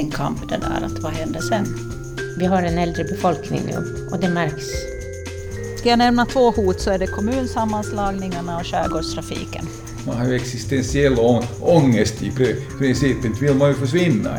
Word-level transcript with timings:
en 0.00 0.10
kamp 0.10 0.48
det 0.48 0.56
där 0.56 0.86
att 0.86 1.02
vad 1.02 1.12
händer 1.12 1.40
sen? 1.40 1.66
Vi 2.38 2.46
har 2.46 2.62
en 2.62 2.78
äldre 2.78 3.04
befolkning 3.04 3.62
nu 3.66 4.08
och 4.10 4.20
det 4.20 4.28
märks. 4.28 4.66
Ska 5.78 5.88
jag 5.88 5.98
nämna 5.98 6.26
två 6.26 6.50
hot 6.50 6.80
så 6.80 6.90
är 6.90 6.98
det 6.98 7.06
kommunsammanslagningarna 7.06 8.58
och 8.58 8.66
skärgårdstrafiken. 8.66 9.66
Man 10.06 10.16
har 10.16 10.26
ju 10.26 10.34
existentiell 10.34 11.16
ångest 11.60 12.22
i 12.22 12.32
princip, 12.78 13.24
inte 13.24 13.44
vill 13.44 13.54
man 13.54 13.68
ju 13.68 13.74
försvinna. 13.74 14.38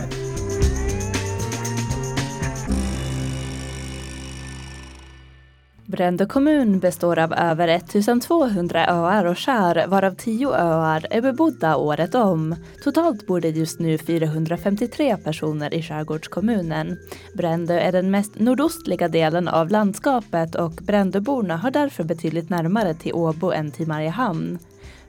Brändö 5.92 6.26
kommun 6.26 6.80
består 6.80 7.20
av 7.20 7.34
över 7.34 7.68
1200 7.68 8.88
öar 8.88 9.26
och 9.26 9.40
skär 9.40 9.88
varav 9.88 10.16
10 10.16 10.54
öar 10.54 11.06
är 11.10 11.22
bebodda 11.22 11.76
året 11.76 12.16
om. 12.16 12.56
Totalt 12.84 13.28
bor 13.28 13.42
det 13.42 13.50
just 13.50 13.80
nu 13.80 13.98
453 13.98 15.18
personer 15.18 15.74
i 15.74 15.84
skärgårdskommunen. 15.84 16.98
Brändö 17.34 17.80
är 17.80 17.92
den 17.92 18.12
mest 18.12 18.40
nordostliga 18.40 19.08
delen 19.08 19.48
av 19.48 19.70
landskapet 19.70 20.56
och 20.56 20.72
Brändöborna 20.72 21.58
har 21.58 21.72
därför 21.72 22.04
betydligt 22.04 22.50
närmare 22.50 22.94
till 22.94 23.14
Åbo 23.14 23.52
än 23.52 23.72
till 23.72 23.88
Mariehamn. 23.88 24.60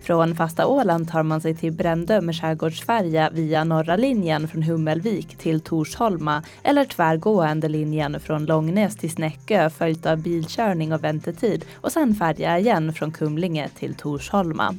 Från 0.03 0.35
fasta 0.35 0.67
Åland 0.67 1.09
tar 1.09 1.23
man 1.23 1.41
sig 1.41 1.55
till 1.55 1.73
Brändö 1.73 2.21
med 2.21 2.37
skärgårdsfärja 2.37 3.31
via 3.31 3.65
norra 3.65 3.97
linjen 3.97 4.49
från 4.49 4.63
Hummelvik 4.63 5.37
till 5.37 5.61
Torsholma 5.61 6.43
eller 6.63 6.85
tvärgående 6.85 7.69
linjen 7.69 8.21
från 8.21 8.45
Långnäs 8.45 8.97
till 8.97 9.11
Snäckö 9.11 9.71
följt 9.71 10.07
av 10.07 10.19
bilkörning 10.19 10.93
och 10.93 11.05
väntetid 11.05 11.65
och 11.75 11.93
sen 11.93 12.15
färja 12.15 12.59
igen 12.59 12.93
från 12.93 13.13
Kumlinge 13.13 13.69
till 13.69 13.95
Torsholma. 13.95 14.75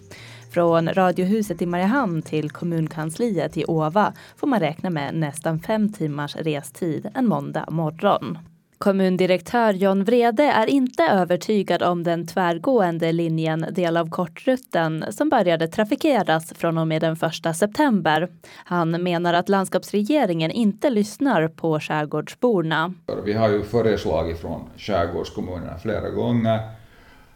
Från 0.51 0.89
Radiohuset 0.89 1.61
i 1.61 1.65
Mariehamn 1.65 2.21
till 2.21 2.49
kommunkansliet 2.49 3.57
i 3.57 3.65
Åva 3.65 4.13
får 4.37 4.47
man 4.47 4.59
räkna 4.59 4.89
med 4.89 5.15
nästan 5.15 5.59
fem 5.59 5.93
timmars 5.93 6.35
restid 6.35 7.09
en 7.13 7.27
måndag 7.27 7.65
morgon. 7.69 8.37
Kommundirektör 8.83 9.73
John 9.73 10.03
Vrede 10.03 10.43
är 10.43 10.67
inte 10.67 11.03
övertygad 11.03 11.83
om 11.83 12.03
den 12.03 12.27
tvärgående 12.27 13.11
linjen 13.11 13.65
del 13.71 13.97
av 13.97 14.09
kortrutten 14.09 15.05
som 15.09 15.29
började 15.29 15.67
trafikeras 15.67 16.53
från 16.53 16.77
och 16.77 16.87
med 16.87 17.01
den 17.01 17.17
1 17.47 17.55
september. 17.55 18.29
Han 18.55 19.03
menar 19.03 19.33
att 19.33 19.49
landskapsregeringen 19.49 20.51
inte 20.51 20.89
lyssnar 20.89 21.47
på 21.47 21.79
skärgårdsborna. 21.79 22.93
Vi 23.25 23.33
har 23.33 23.49
ju 23.49 23.63
föreslagit 23.63 24.39
från 24.39 24.69
skärgårdskommunerna 24.77 25.77
flera 25.77 26.09
gånger 26.09 26.59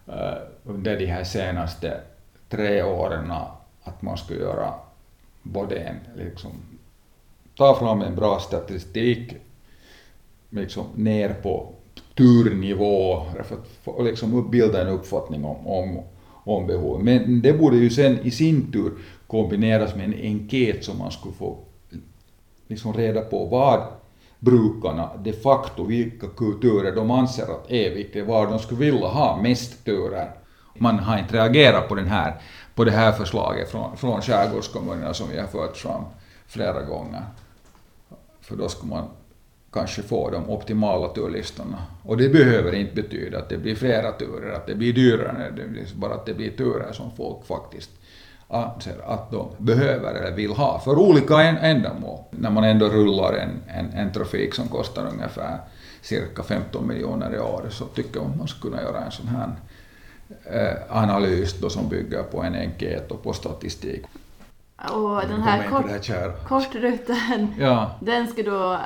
eh, 0.08 0.38
under 0.64 1.00
de 1.00 1.06
här 1.06 1.24
senaste 1.24 2.02
tre 2.50 2.84
åren 2.84 3.32
att 3.84 4.02
man 4.02 4.18
ska 4.18 4.34
göra 4.34 4.74
både 5.44 5.76
en, 5.76 6.00
liksom, 6.16 6.52
ta 7.58 7.76
fram 7.76 8.02
en 8.02 8.16
bra 8.16 8.40
statistik 8.40 9.36
liksom 10.50 10.86
ner 10.96 11.34
på 11.34 11.74
turnivå 12.16 13.26
för 13.44 13.56
att 14.00 14.06
liksom 14.06 14.52
bilda 14.52 14.82
en 14.82 14.88
uppfattning 14.88 15.46
om, 15.46 15.68
om, 15.68 16.00
om 16.44 16.68
behovet. 16.68 17.06
Men 17.06 17.42
det 17.42 17.54
borde 17.54 17.78
ju 17.78 17.90
sen 17.90 18.20
i 18.20 18.32
sin 18.32 18.72
tur 18.72 18.92
kombineras 19.28 19.96
med 19.96 20.06
en 20.06 20.14
enkät 20.14 20.84
som 20.84 20.98
man 20.98 21.12
skulle 21.12 21.34
få 21.34 21.58
liksom 22.68 22.94
reda 22.94 23.22
på 23.22 23.46
vad 23.46 23.88
brukarna 24.40 25.10
de 25.24 25.34
facto, 25.34 25.84
vilka 25.84 26.28
kulturer 26.28 26.96
de 26.96 27.12
anser 27.12 27.44
att 27.44 27.72
är 27.72 27.96
viktiga, 27.96 28.26
var 28.26 28.48
de 28.48 28.60
skulle 28.60 28.80
vilja 28.80 29.08
ha 29.08 29.42
mest 29.42 29.86
turer. 29.86 30.32
Man 30.78 31.00
har 31.00 31.20
inte 31.20 31.36
reagerat 31.36 31.88
på, 31.88 31.96
den 31.96 32.08
här, 32.08 32.42
på 32.76 32.84
det 32.84 32.92
här 32.92 33.12
förslaget 33.12 33.70
från, 33.72 33.98
från 33.98 34.22
skärgårdskommunerna 34.22 35.14
som 35.14 35.30
vi 35.30 35.40
har 35.40 35.48
fört 35.48 35.78
fram 35.78 36.04
flera 36.48 36.82
gånger. 36.82 37.24
För 38.42 38.56
då 38.56 38.70
skulle 38.70 38.90
man 38.90 39.08
kanske 39.72 40.02
få 40.02 40.30
de 40.30 40.50
optimala 40.50 41.08
turlistorna. 41.08 41.78
Och 42.04 42.18
det 42.18 42.30
behöver 42.30 42.76
inte 42.76 42.96
betyda 42.96 43.38
att 43.38 43.50
det 43.50 43.58
blir 43.58 43.76
flera 43.76 44.12
turer, 44.12 44.54
att 44.54 44.68
det 44.68 44.76
blir 44.76 44.94
dyrare, 44.94 45.52
det 45.56 45.68
blir 45.68 45.86
bara 45.96 46.14
att 46.14 46.26
det 46.26 46.34
blir 46.34 46.52
turer 46.52 46.92
som 46.92 47.12
folk 47.18 47.46
faktiskt 47.46 47.90
anser 48.48 48.96
att 49.06 49.32
de 49.32 49.50
behöver 49.58 50.14
eller 50.14 50.36
vill 50.36 50.52
ha 50.52 50.80
för 50.80 51.00
olika 51.00 51.42
ändamål. 51.42 52.20
När 52.30 52.50
man 52.50 52.64
ändå 52.64 52.86
rullar 52.90 53.34
en, 53.34 53.64
en, 53.68 53.94
en 53.94 54.12
trafik 54.12 54.54
som 54.54 54.68
kostar 54.68 55.08
ungefär 55.14 55.60
cirka 56.02 56.44
15 56.44 56.88
miljoner 56.88 57.36
i 57.36 57.40
år 57.40 57.66
så 57.70 57.86
tycker 57.86 58.20
att 58.20 58.38
man 58.38 58.48
skulle 58.48 58.78
kunna 58.78 58.84
göra 58.84 59.06
en 59.06 59.12
sån 59.12 59.28
här 59.28 59.56
eh, 60.44 60.98
analys 60.98 61.60
då 61.60 61.70
som 61.70 61.90
bygger 61.90 62.24
på 62.24 62.44
en 62.44 62.56
enkät 62.56 63.12
och 63.12 63.24
på 63.24 63.34
statistik. 63.34 64.06
Och 64.94 65.22
den 65.22 65.42
här 65.42 65.70
kort, 65.70 66.48
kortruten, 66.48 67.54
ja. 67.60 67.92
den 68.02 68.28
ska 68.28 68.44
då 68.44 68.80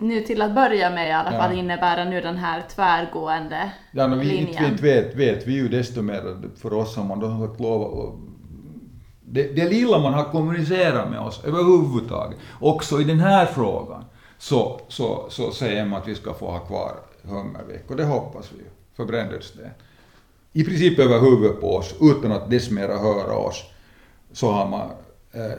nu 0.00 0.20
till 0.20 0.42
att 0.42 0.54
börja 0.54 0.90
med 0.90 1.08
i 1.08 1.12
alla 1.12 1.30
fall 1.30 1.52
ja. 1.52 1.58
innebära 1.58 2.04
nu 2.04 2.20
den 2.20 2.36
här 2.36 2.64
tvärgående 2.68 3.72
ja, 3.92 4.06
no, 4.06 4.16
vi 4.16 4.24
linjen. 4.24 4.64
Inte 4.64 4.82
vet, 4.82 5.14
vet 5.14 5.46
vi 5.46 5.52
ju 5.52 5.68
desto 5.68 6.02
mer 6.02 6.36
för 6.56 6.72
oss 6.72 6.96
har 6.96 7.04
man 7.04 7.20
då 7.20 7.38
fått 7.46 7.60
lov 7.60 8.18
det, 9.30 9.42
det 9.42 9.68
lilla 9.68 9.98
man 9.98 10.14
har 10.14 10.24
kommunicerat 10.24 11.10
med 11.10 11.20
oss 11.20 11.44
överhuvudtaget, 11.44 12.38
också 12.60 13.00
i 13.00 13.04
den 13.04 13.20
här 13.20 13.46
frågan, 13.46 14.04
så, 14.38 14.80
så, 14.88 15.26
så 15.30 15.50
säger 15.50 15.84
man 15.84 16.00
att 16.00 16.08
vi 16.08 16.14
ska 16.14 16.34
få 16.34 16.50
ha 16.50 16.58
kvar 16.58 16.92
Hummervik 17.22 17.90
och 17.90 17.96
det 17.96 18.04
hoppas 18.04 18.52
vi 18.52 18.58
ju 18.58 18.70
för 18.96 19.04
Brändöds 19.04 19.52
del. 19.52 19.70
I 20.52 20.64
princip 20.64 20.98
över 20.98 21.20
huvudet 21.20 21.60
på 21.60 21.76
oss, 21.76 21.94
utan 22.00 22.32
att 22.32 22.50
dess 22.50 22.70
mera 22.70 22.98
höra 22.98 23.36
oss, 23.36 23.64
så 24.32 24.50
har 24.50 24.68
man 24.68 24.90
eh, 25.32 25.58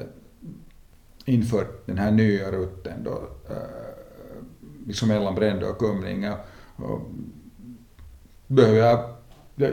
infört 1.30 1.86
den 1.86 1.98
här 1.98 2.12
nya 2.12 2.52
rutten 2.52 3.04
då, 3.04 3.12
eh, 3.50 4.42
liksom 4.88 5.08
mellan 5.08 5.36
Brändö 5.36 5.70
och 5.70 5.78
Kumlinge. 5.78 6.34
behöver 8.48 8.80
jag, 8.80 9.10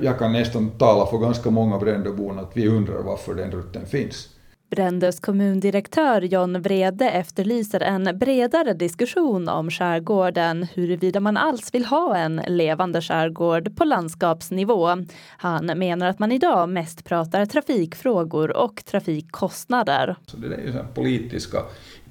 jag 0.03 0.19
kan 0.19 0.33
nästan 0.33 0.71
tala 0.71 1.07
för 1.07 1.19
ganska 1.19 1.51
många 1.51 1.79
Brändöbor 1.79 2.39
att 2.39 2.57
vi 2.57 2.69
undrar 2.69 3.03
varför 3.03 3.35
den 3.35 3.51
rutten 3.51 3.87
finns. 3.87 4.36
Brändös 4.71 5.21
kommundirektör 5.21 6.23
John 6.23 6.63
Vrede 6.63 7.11
efterlyser 7.11 7.81
en 7.81 8.19
bredare 8.19 8.75
diskussion 8.75 9.49
om 9.49 9.71
skärgården, 9.71 10.67
huruvida 10.75 11.21
man 11.21 11.37
alls 11.37 11.75
vill 11.75 11.85
ha 11.85 12.17
en 12.17 12.43
levande 12.47 13.03
skärgård 13.03 13.77
på 13.77 13.85
landskapsnivå. 13.85 14.89
Han 15.29 15.67
menar 15.67 16.07
att 16.07 16.19
man 16.19 16.33
idag 16.33 16.69
mest 16.69 17.05
pratar 17.05 17.47
trafikfrågor 17.47 18.57
och 18.57 18.85
trafikkostnader. 18.85 20.17
Så 20.27 20.37
det 20.37 20.55
är 20.55 20.61
ju 20.61 20.79
en 20.79 20.95
politiska, 20.95 21.59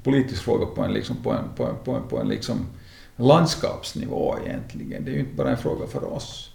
politisk 0.03 0.43
fråga 0.43 0.65
på 0.65 0.81
en, 0.81 0.93
liksom, 0.93 1.15
på 1.23 1.31
en, 1.31 1.43
på 1.55 1.63
en, 1.63 1.75
på 1.83 1.91
en, 1.91 2.07
på 2.07 2.19
en 2.19 2.27
liksom 2.27 2.67
landskapsnivå 3.15 4.35
egentligen. 4.45 5.05
Det 5.05 5.11
är 5.11 5.13
ju 5.13 5.19
inte 5.19 5.35
bara 5.35 5.49
en 5.49 5.57
fråga 5.57 5.87
för 5.87 6.13
oss. 6.13 6.54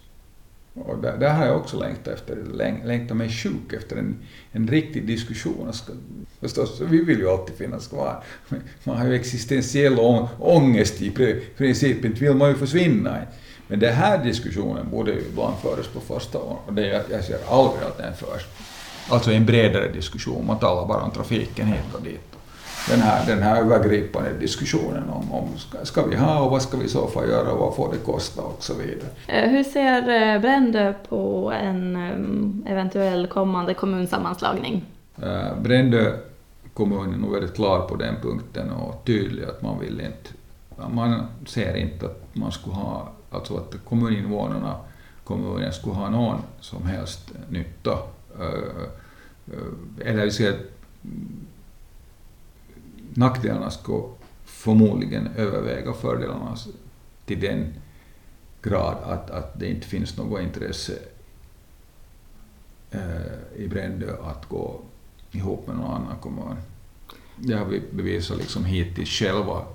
Och 0.73 0.97
där, 1.01 1.17
där 1.17 1.33
har 1.33 1.45
jag 1.45 1.57
också 1.57 1.79
längtat 1.79 2.07
efter, 2.07 2.37
längtat 2.83 3.17
mig 3.17 3.29
sjuk 3.29 3.73
efter 3.73 3.95
en, 3.95 4.15
en 4.51 4.67
riktig 4.67 5.07
diskussion. 5.07 5.73
Ska, 5.73 5.93
förstås, 6.39 6.81
vi 6.81 7.03
vill 7.03 7.19
ju 7.19 7.29
alltid 7.29 7.55
finnas 7.55 7.87
kvar. 7.87 8.23
Man 8.83 8.97
har 8.97 9.05
ju 9.05 9.15
existentiell 9.15 9.99
ångest 10.39 11.01
i 11.01 11.11
princip, 11.57 12.05
inte 12.05 12.19
vill 12.19 12.35
man 12.35 12.49
ju 12.49 12.55
försvinna. 12.55 13.17
Men 13.67 13.79
den 13.79 13.93
här 13.93 14.23
diskussionen 14.23 14.89
borde 14.91 15.11
ju 15.11 15.19
ibland 15.19 15.57
föras 15.57 15.87
på 15.87 15.99
första 15.99 16.39
året, 16.39 16.59
och 16.67 16.73
det, 16.73 16.87
jag, 16.87 17.01
jag 17.11 17.23
ser 17.23 17.39
aldrig 17.49 17.83
att 17.83 17.97
den 17.97 18.13
förs. 18.13 18.45
Alltså 19.09 19.31
en 19.31 19.45
bredare 19.45 19.91
diskussion, 19.91 20.45
man 20.45 20.59
talar 20.59 20.87
bara 20.87 21.03
om 21.03 21.11
trafiken 21.11 21.67
hit 21.67 21.93
och 21.93 22.01
dit 22.01 22.31
den 22.89 22.99
här, 22.99 23.25
den 23.25 23.43
här 23.43 23.61
övergripande 23.61 24.33
diskussionen 24.33 25.09
om, 25.09 25.31
om 25.31 25.49
ska, 25.83 26.05
vi 26.05 26.15
ha 26.15 26.41
och 26.41 26.51
vad 26.51 26.61
ska 26.61 26.77
vi 26.77 26.85
i 26.85 26.89
så 26.89 27.07
fall 27.07 27.29
göra 27.29 27.51
och 27.51 27.59
vad 27.59 27.75
får 27.75 27.91
det 27.91 27.97
kosta 27.97 28.41
och 28.41 28.63
så 28.63 28.73
vidare. 28.73 29.09
Eh, 29.27 29.49
hur 29.49 29.63
ser 29.63 30.33
eh, 30.33 30.41
Brändö 30.41 30.93
på 31.09 31.51
en 31.61 31.95
eh, 32.65 32.71
eventuell 32.71 33.27
kommande 33.27 33.73
kommunsammanslagning? 33.73 34.85
Brändö 35.61 36.17
kommun 36.73 37.13
är 37.13 37.17
nog 37.17 37.31
väldigt 37.31 37.55
klar 37.55 37.79
på 37.79 37.95
den 37.95 38.15
punkten 38.21 38.71
och 38.71 39.05
tydlig 39.05 39.43
att 39.43 39.61
man 39.61 39.79
vill 39.79 40.01
inte, 40.01 40.29
man 40.89 41.27
ser 41.47 41.75
inte 41.75 42.05
att 42.05 42.23
man 42.33 42.51
skulle 42.51 42.75
ha, 42.75 43.11
alltså 43.31 43.57
att 43.57 43.75
kommuninvånarna, 43.85 44.75
kommunen 45.23 45.73
skulle 45.73 45.95
ha 45.95 46.09
någon 46.09 46.37
som 46.59 46.85
helst 46.85 47.31
nytta, 47.49 47.97
eller 49.99 50.25
vi 50.25 50.31
ser 50.31 50.55
nackdelarna 53.13 53.71
ska 53.71 54.09
förmodligen 54.45 55.27
överväga 55.37 55.93
fördelarna 55.93 56.57
till 57.25 57.39
den 57.39 57.73
grad 58.61 58.97
att, 59.03 59.29
att 59.29 59.59
det 59.59 59.69
inte 59.69 59.87
finns 59.87 60.17
något 60.17 60.41
intresse 60.41 60.93
eh, 62.91 63.61
i 63.63 63.67
Brändö 63.67 64.15
att 64.23 64.49
gå 64.49 64.79
ihop 65.31 65.67
med 65.67 65.75
någon 65.75 65.93
annan 65.93 66.17
kommun. 66.21 66.55
Det 67.35 67.53
har 67.53 67.65
vi 67.65 67.81
bevisat 67.91 68.37
liksom 68.37 68.65
hittills 68.65 69.09
själva. 69.09 69.65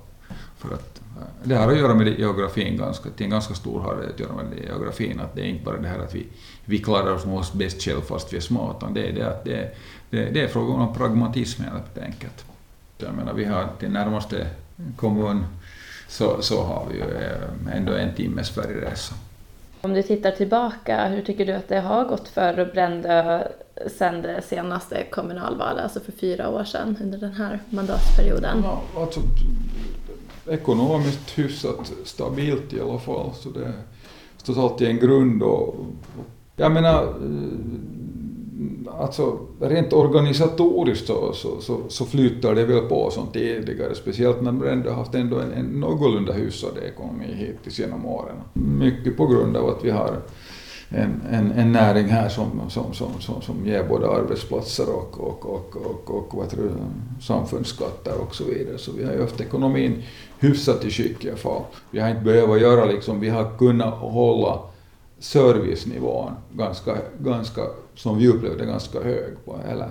För 0.56 0.74
att, 0.74 1.00
eh, 1.16 1.22
det 1.44 1.54
har 1.54 1.72
att 1.72 1.78
göra 1.78 1.94
med 1.94 2.18
geografin, 2.18 2.76
ganska, 2.76 3.10
till 3.10 3.24
en 3.24 3.30
ganska 3.30 3.54
stor 3.54 3.80
har 3.80 3.96
det 3.96 4.08
att 4.14 4.20
göra 4.20 4.32
med 4.32 4.58
geografin, 4.64 5.20
att 5.20 5.34
det 5.34 5.40
är 5.40 5.46
inte 5.46 5.64
bara 5.64 5.76
det 5.76 5.88
här 5.88 5.98
att 5.98 6.14
vi, 6.14 6.26
vi 6.64 6.78
klarar 6.78 7.34
oss 7.34 7.52
bäst 7.52 7.82
själva 7.82 8.02
fast 8.02 8.32
vi 8.32 8.36
är 8.36 8.40
små, 8.40 8.74
utan 8.78 8.94
det 8.94 9.08
är 9.08 9.12
det 9.12 9.28
att 9.28 9.44
det, 9.44 9.76
det, 10.10 10.30
det 10.30 10.40
är 10.40 10.48
frågan 10.48 10.80
om 10.80 10.94
pragmatism 10.94 11.62
helt 11.62 11.98
enkelt. 11.98 12.44
Jag 12.98 13.14
menar, 13.14 13.32
vi 13.32 13.44
har 13.44 13.68
till 13.78 13.90
närmaste 13.90 14.46
kommun 14.96 15.44
så, 16.08 16.42
så 16.42 16.62
har 16.62 16.86
vi 16.90 16.96
ju 16.96 17.04
eh, 17.04 17.76
ändå 17.76 17.92
en 17.92 18.14
timmes 18.14 18.50
färjeresa. 18.50 19.14
Om 19.80 19.94
du 19.94 20.02
tittar 20.02 20.30
tillbaka, 20.30 21.08
hur 21.08 21.22
tycker 21.22 21.46
du 21.46 21.52
att 21.52 21.68
det 21.68 21.80
har 21.80 22.04
gått 22.04 22.28
för 22.28 22.70
Brändö 22.74 23.48
sedan 23.98 24.22
det 24.22 24.42
senaste 24.42 25.04
kommunalvalet, 25.10 25.82
alltså 25.82 26.00
för 26.00 26.12
fyra 26.12 26.48
år 26.48 26.64
sedan 26.64 26.96
under 27.02 27.18
den 27.18 27.32
här 27.32 27.60
mandatperioden? 27.70 28.62
Ja, 28.64 28.82
alltså, 28.96 29.20
ekonomiskt 30.48 31.38
hyfsat 31.38 31.92
stabilt 32.04 32.72
i 32.72 32.80
alla 32.80 32.98
fall, 32.98 33.30
så 33.34 33.50
det 33.50 33.72
står 34.36 34.62
alltid 34.62 34.88
en 34.88 34.98
grund. 34.98 35.42
Och, 35.42 35.74
jag 36.56 36.72
menar, 36.72 37.14
alltså 38.98 39.38
rent 39.60 39.92
organisatoriskt 39.92 41.06
så, 41.06 41.32
så, 41.32 41.60
så, 41.60 41.80
så 41.88 42.04
flyter 42.04 42.54
det 42.54 42.64
väl 42.64 42.80
på 42.80 43.10
som 43.10 43.26
tidigare, 43.26 43.94
speciellt 43.94 44.42
när 44.42 44.52
man 44.52 44.68
ändå 44.68 44.90
haft 44.90 45.14
ändå 45.14 45.38
en, 45.38 45.52
en 45.52 45.80
någorlunda 45.80 46.32
hyfsad 46.32 46.78
ekonomi 46.78 47.26
hittills 47.34 47.78
genom 47.78 48.06
åren. 48.06 48.36
Mycket 48.52 49.16
på 49.16 49.26
grund 49.26 49.56
av 49.56 49.68
att 49.68 49.84
vi 49.84 49.90
har 49.90 50.22
en, 50.88 51.22
en, 51.30 51.52
en 51.52 51.72
näring 51.72 52.06
här 52.06 52.28
som, 52.28 52.60
som, 52.68 52.94
som, 52.94 53.20
som, 53.20 53.42
som 53.42 53.66
ger 53.66 53.84
både 53.84 54.10
arbetsplatser 54.10 54.86
och, 54.88 55.20
och, 55.20 55.46
och, 55.46 55.76
och, 55.76 56.10
och 56.10 56.34
vad 56.34 56.50
tror, 56.50 56.70
samfundsskatter 57.20 58.20
och 58.20 58.34
så 58.34 58.44
vidare. 58.44 58.78
Så 58.78 58.92
vi 58.92 59.04
har 59.04 59.12
ju 59.12 59.20
haft 59.20 59.40
ekonomin 59.40 60.02
hyfsat 60.38 60.84
i 60.84 60.90
skick 60.90 61.24
i 61.24 61.28
alla 61.28 61.38
fall. 61.38 61.62
Vi 61.90 62.00
har 62.00 62.08
inte 62.08 62.24
behövt 62.24 62.60
göra 62.60 62.84
liksom, 62.84 63.20
vi 63.20 63.28
har 63.28 63.58
kunnat 63.58 63.94
hålla 63.94 64.58
servicenivån 65.18 66.32
ganska, 66.52 66.96
ganska, 67.18 67.62
som 67.96 68.18
vi 68.18 68.28
upplevde 68.28 68.64
ganska 68.66 69.00
hög 69.02 69.44
på, 69.44 69.60
eller 69.68 69.88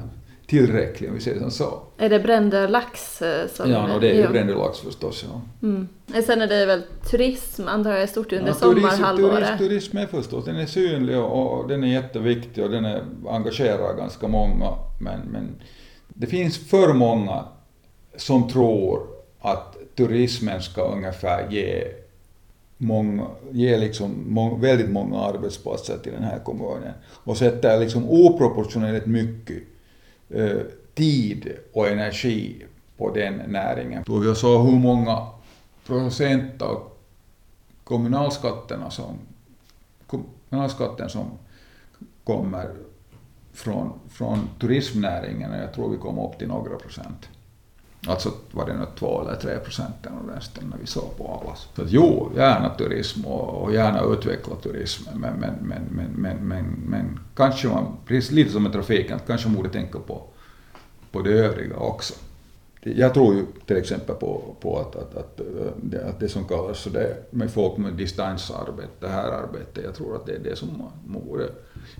tillräcklig 0.47 1.09
om 1.09 1.15
vi 1.15 1.21
säger 1.21 1.39
som 1.39 1.51
så. 1.51 1.81
Är 1.97 2.09
det 2.09 2.19
Brändö 2.19 2.67
lax? 2.67 3.21
eh, 3.21 3.47
Som 3.47 3.71
Ja, 3.71 3.87
no, 3.87 3.99
det 3.99 4.09
är 4.09 4.15
ju 4.15 4.27
Brändö 4.27 4.53
lax 4.55 4.79
förstås. 4.79 5.25
Ja. 5.29 5.41
Mm. 5.67 5.87
Sen 6.25 6.41
är 6.41 6.47
det 6.47 6.65
väl 6.65 6.81
turism, 7.11 7.67
antar 7.67 7.91
jag, 7.91 8.01
är 8.01 8.07
stort 8.07 8.33
under 8.33 8.47
Ja, 8.47 8.53
sommarhalvåret. 8.53 9.47
turism, 9.47 9.57
turism 9.57 9.97
är 9.97 10.05
förstås, 10.05 10.45
den 10.45 10.55
är 10.55 10.65
synlig 10.65 11.17
och, 11.17 11.59
och 11.59 11.67
den 11.67 11.83
är 11.83 11.87
jätteviktig 11.93 12.63
och 12.63 12.69
den 12.69 12.85
är, 12.85 13.03
engagerar 13.29 13.97
ganska 13.97 14.27
många. 14.27 14.69
Men, 15.01 15.19
men 15.31 15.55
det 16.07 16.27
finns 16.27 16.69
för 16.69 16.93
många 16.93 17.43
som 18.17 18.47
tror 18.49 19.07
att 19.41 19.77
turismen 19.97 20.61
ska 20.61 20.81
ungefär 20.91 21.47
ge, 21.51 21.83
många, 22.77 23.27
ger 23.51 23.79
liksom 23.79 24.33
må, 24.33 24.55
väldigt 24.55 24.89
många 24.89 25.19
arbetsplatser 25.19 25.97
till 25.97 26.11
den 26.11 26.23
här 26.23 26.39
kommunen 26.39 26.93
och 27.07 27.37
sätter 27.37 27.79
liksom 27.79 28.09
oproportionerligt 28.09 29.05
mycket 29.05 29.63
eh, 30.29 30.57
tid 30.93 31.53
och 31.73 31.87
energi 31.87 32.65
på 32.97 33.13
den 33.13 33.33
näringen. 33.47 34.03
Då 34.07 34.25
jag 34.25 34.37
såg 34.37 34.65
hur 34.65 34.79
många 34.79 35.27
procent 35.85 36.61
av 36.61 36.83
kommunalskatterna 37.83 38.89
som, 38.89 39.19
kommunalskatten 40.07 41.09
som 41.09 41.25
kommer 42.23 42.69
från, 43.53 43.93
från 44.09 44.49
turismnäringen, 44.59 45.51
och 45.51 45.57
jag 45.57 45.73
tror 45.73 45.89
vi 45.89 45.97
kom 45.97 46.19
upp 46.19 46.37
till 46.39 46.47
några 46.47 46.75
procent. 46.75 47.29
Alltså 48.07 48.31
var 48.51 48.65
det 48.65 48.73
nog 48.73 48.87
två 48.99 49.21
eller 49.21 49.35
tre 49.35 49.59
procent 49.59 49.95
eller 50.03 50.35
resten 50.35 50.63
när 50.69 50.77
vi 50.77 50.87
såg 50.87 51.17
på 51.17 51.41
alla. 51.41 51.55
Så 51.55 51.81
att, 51.81 51.91
jo, 51.91 52.31
gärna 52.35 52.69
turism 52.69 53.25
och, 53.25 53.63
och 53.63 53.73
gärna 53.73 54.01
utveckla 54.01 54.55
turismen, 54.55 55.19
men, 55.19 55.33
men, 55.39 55.53
men, 55.61 55.83
men, 55.91 56.11
men, 56.11 56.37
men, 56.37 56.65
men 56.65 57.19
kanske 57.35 57.67
man, 57.67 57.97
precis 58.05 58.31
lite 58.31 58.51
som 58.51 58.63
med 58.63 58.71
trafiken, 58.71 59.19
kanske 59.27 59.47
man 59.47 59.55
borde 59.57 59.69
tänka 59.69 59.99
på, 59.99 60.23
på 61.11 61.21
det 61.21 61.31
övriga 61.31 61.75
också. 61.77 62.13
Jag 62.87 63.13
tror 63.13 63.35
ju 63.35 63.45
till 63.65 63.77
exempel 63.77 64.15
på, 64.15 64.55
på 64.59 64.79
att, 64.79 64.95
att, 64.95 65.15
att, 65.15 65.41
det, 65.81 66.05
att 66.09 66.19
det 66.19 66.29
som 66.29 66.47
kallas 66.47 66.79
så 66.79 66.89
det 66.89 67.17
med 67.29 67.51
folk 67.51 67.77
med 67.77 67.93
distansarbete, 67.93 68.89
det 68.99 69.07
här 69.07 69.31
arbetet, 69.31 69.83
jag 69.83 69.95
tror 69.95 70.15
att 70.15 70.25
det 70.25 70.31
är 70.31 70.39
det 70.39 70.55
som 70.55 70.83
borde... 71.05 71.49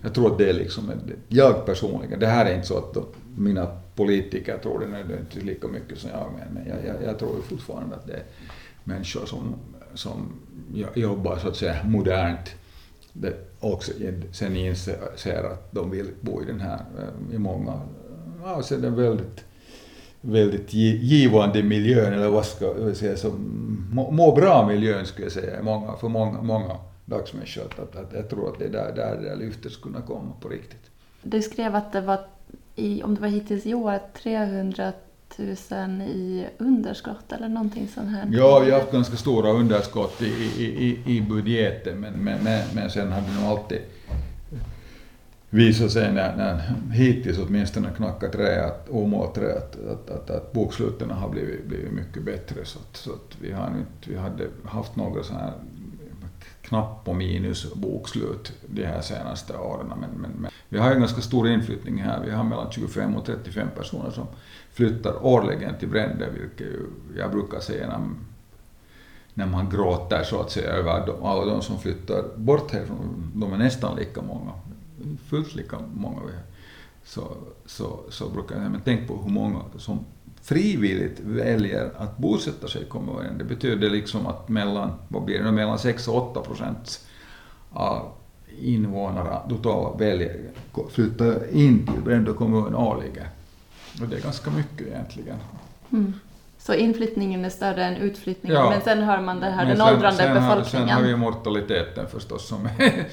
Jag 0.02 0.14
tror 0.14 0.32
att 0.32 0.38
det 0.38 0.50
är 0.50 0.52
liksom, 0.52 0.92
jag 1.28 1.66
personligen, 1.66 2.20
det 2.20 2.26
här 2.26 2.46
är 2.46 2.54
inte 2.54 2.66
så 2.66 2.78
att 2.78 2.96
mina 3.36 3.66
politiker 3.94 4.58
tror 4.58 4.80
det 4.80 4.86
nödvändigtvis 4.86 5.44
lika 5.44 5.68
mycket 5.68 5.98
som 5.98 6.10
jag, 6.10 6.26
men 6.36 6.66
jag, 6.66 6.76
jag, 6.86 7.02
jag 7.04 7.18
tror 7.18 7.42
fortfarande 7.42 7.96
att 7.96 8.06
det 8.06 8.12
är 8.12 8.24
människor 8.84 9.26
som, 9.26 9.54
som 9.94 10.32
jobbar 10.94 11.38
så 11.38 11.48
att 11.48 11.56
säga 11.56 11.84
modernt. 11.84 12.54
Det 13.12 13.34
sen 14.32 14.56
inser 14.56 15.44
att 15.44 15.72
de 15.72 15.90
vill 15.90 16.10
bo 16.20 16.42
i 16.42 16.44
den 16.44 16.60
här, 16.60 16.84
eh, 16.98 17.34
i 17.34 17.38
många 17.38 17.80
avseenden 18.44 18.94
väldigt 18.94 19.44
väldigt 20.26 20.74
givande 20.74 21.62
miljön, 21.62 22.12
eller 22.12 22.28
vad 22.28 22.46
ska 22.46 22.64
jag 22.64 22.96
säga, 22.96 23.16
som 23.16 23.32
må, 23.92 24.10
må 24.10 24.34
bra 24.34 24.66
miljön 24.66 25.06
skulle 25.06 25.24
jag 25.24 25.32
säga, 25.32 25.62
många, 25.62 25.96
för 25.96 26.08
många, 26.08 26.42
många 26.42 26.76
dagsmänniskor. 27.04 27.64
Att, 27.64 27.78
att, 27.78 27.96
att 27.96 28.12
jag 28.12 28.30
tror 28.30 28.48
att 28.48 28.58
det 28.58 28.64
är 28.64 28.72
där, 28.72 28.92
där 28.96 29.20
det 29.22 29.36
lyftet 29.36 29.72
skulle 29.72 29.94
kunna 29.94 30.06
komma 30.06 30.32
på 30.40 30.48
riktigt. 30.48 30.90
Du 31.22 31.42
skrev 31.42 31.74
att 31.74 31.92
det 31.92 32.00
var, 32.00 32.20
i, 32.74 33.02
om 33.02 33.14
det 33.14 33.20
var 33.20 33.28
hittills 33.28 33.66
i 33.66 33.74
år, 33.74 33.98
300 34.22 34.92
000 35.38 35.48
i 36.02 36.46
underskott 36.58 37.32
eller 37.32 37.48
någonting 37.48 37.88
sånt 37.94 38.10
här? 38.10 38.28
Ja, 38.32 38.58
vi 38.64 38.70
har 38.70 38.80
haft 38.80 38.92
ganska 38.92 39.16
stora 39.16 39.50
underskott 39.50 40.22
i, 40.22 40.26
i, 40.58 40.64
i, 40.64 41.16
i 41.16 41.20
budgeten, 41.20 42.00
men, 42.00 42.12
men, 42.12 42.44
men, 42.44 42.64
men 42.74 42.90
sen 42.90 43.12
har 43.12 43.20
det 43.20 43.40
nog 43.40 43.58
alltid 43.58 43.80
visar 45.50 45.88
sig 45.88 46.12
när, 46.12 46.36
när 46.36 46.74
hittills 46.92 47.38
åtminstone 47.38 47.88
knackat 47.96 48.32
trä, 48.32 48.64
att, 48.64 48.88
omålt 48.88 49.34
trä, 49.34 49.56
att, 49.58 49.76
att, 49.86 50.10
att, 50.10 50.30
att 50.30 50.52
boksluten 50.52 51.10
har 51.10 51.28
blivit, 51.28 51.66
blivit 51.66 51.92
mycket 51.92 52.22
bättre. 52.22 52.64
Så 52.64 52.78
att, 52.78 52.96
så 52.96 53.12
att 53.12 53.36
vi, 53.40 53.52
har 53.52 53.66
inte, 53.66 54.10
vi 54.10 54.16
hade 54.16 54.48
haft 54.64 54.96
några 54.96 55.22
så 55.22 55.32
här 55.32 55.52
knapp 56.62 57.04
på 57.04 57.14
minus 57.14 57.74
bokslut 57.74 58.52
de 58.66 58.84
här 58.84 59.00
senaste 59.00 59.56
åren. 59.56 59.86
Men, 59.88 60.10
men, 60.10 60.30
men, 60.30 60.50
vi 60.68 60.78
har 60.78 60.92
en 60.92 61.00
ganska 61.00 61.20
stor 61.20 61.48
inflyttning 61.48 61.98
här. 61.98 62.22
Vi 62.24 62.30
har 62.30 62.44
mellan 62.44 62.70
25 62.70 63.16
och 63.16 63.26
35 63.26 63.68
personer 63.76 64.10
som 64.10 64.26
flyttar 64.72 65.26
årligen 65.26 65.74
till 65.78 65.88
Brände, 65.88 66.28
vilket 66.40 66.76
jag 67.16 67.30
brukar 67.30 67.60
säga 67.60 67.86
när, 67.86 68.08
när 69.34 69.46
man 69.46 69.70
gråter 69.70 70.22
så 70.22 70.40
att 70.40 70.50
säga 70.50 70.70
över 70.70 70.90
alla 71.22 71.44
de 71.44 71.62
som 71.62 71.78
flyttar 71.78 72.24
bort 72.36 72.72
härifrån. 72.72 73.32
De 73.34 73.52
är 73.52 73.58
nästan 73.58 73.96
lika 73.96 74.22
många 74.22 74.52
fullt 75.26 75.54
lika 75.54 75.78
många 75.94 76.20
vi 76.26 76.32
så, 77.04 77.36
så, 77.66 78.00
så 78.08 78.28
brukar 78.28 78.54
jag 78.54 78.60
säga, 78.60 78.70
men 78.70 78.80
tänk 78.84 79.08
på 79.08 79.16
hur 79.22 79.30
många 79.30 79.60
som 79.78 80.04
frivilligt 80.42 81.20
väljer 81.20 81.92
att 81.96 82.18
bosätta 82.18 82.68
sig 82.68 82.82
i 82.82 82.84
kommunen. 82.84 83.38
Det 83.38 83.44
betyder 83.44 83.90
liksom 83.90 84.26
att 84.26 84.48
mellan, 84.48 84.92
vad 85.08 85.24
blir 85.24 85.42
det, 85.42 85.52
mellan 85.52 85.78
6 85.78 86.08
och 86.08 86.30
8 86.30 86.40
procent 86.40 87.06
av 87.70 88.12
invånarna 88.60 89.40
totalt 89.48 90.00
väljer 90.00 90.50
att 90.72 90.92
flytta 90.92 91.50
in 91.50 91.86
till 91.86 92.02
Brändö 92.02 92.32
kommun 92.32 92.74
årligen. 92.74 93.26
Och 94.00 94.08
det 94.08 94.16
är 94.16 94.20
ganska 94.20 94.50
mycket 94.50 94.86
egentligen. 94.86 95.36
Mm. 95.92 96.12
Så 96.66 96.74
inflyttningen 96.74 97.44
är 97.44 97.48
större 97.50 97.84
än 97.84 97.96
utflyttningen, 97.96 98.58
Ja. 98.58 98.70
men 98.70 98.80
sen 98.80 99.02
har 99.02 99.20
man 99.20 99.40
det 99.40 99.46
här, 99.46 99.56
Men 99.66 99.68
den 99.78 99.86
sen- 99.86 99.94
åldrande 99.94 100.16
sen 100.16 100.36
har, 100.36 100.56
befolkningen. 100.56 100.88
Sen 100.88 100.96
har 100.96 101.02
vi 101.02 101.16
mortaliteten 101.16 102.06
förstås 102.08 102.48
som 102.48 102.68
är, 102.78 103.04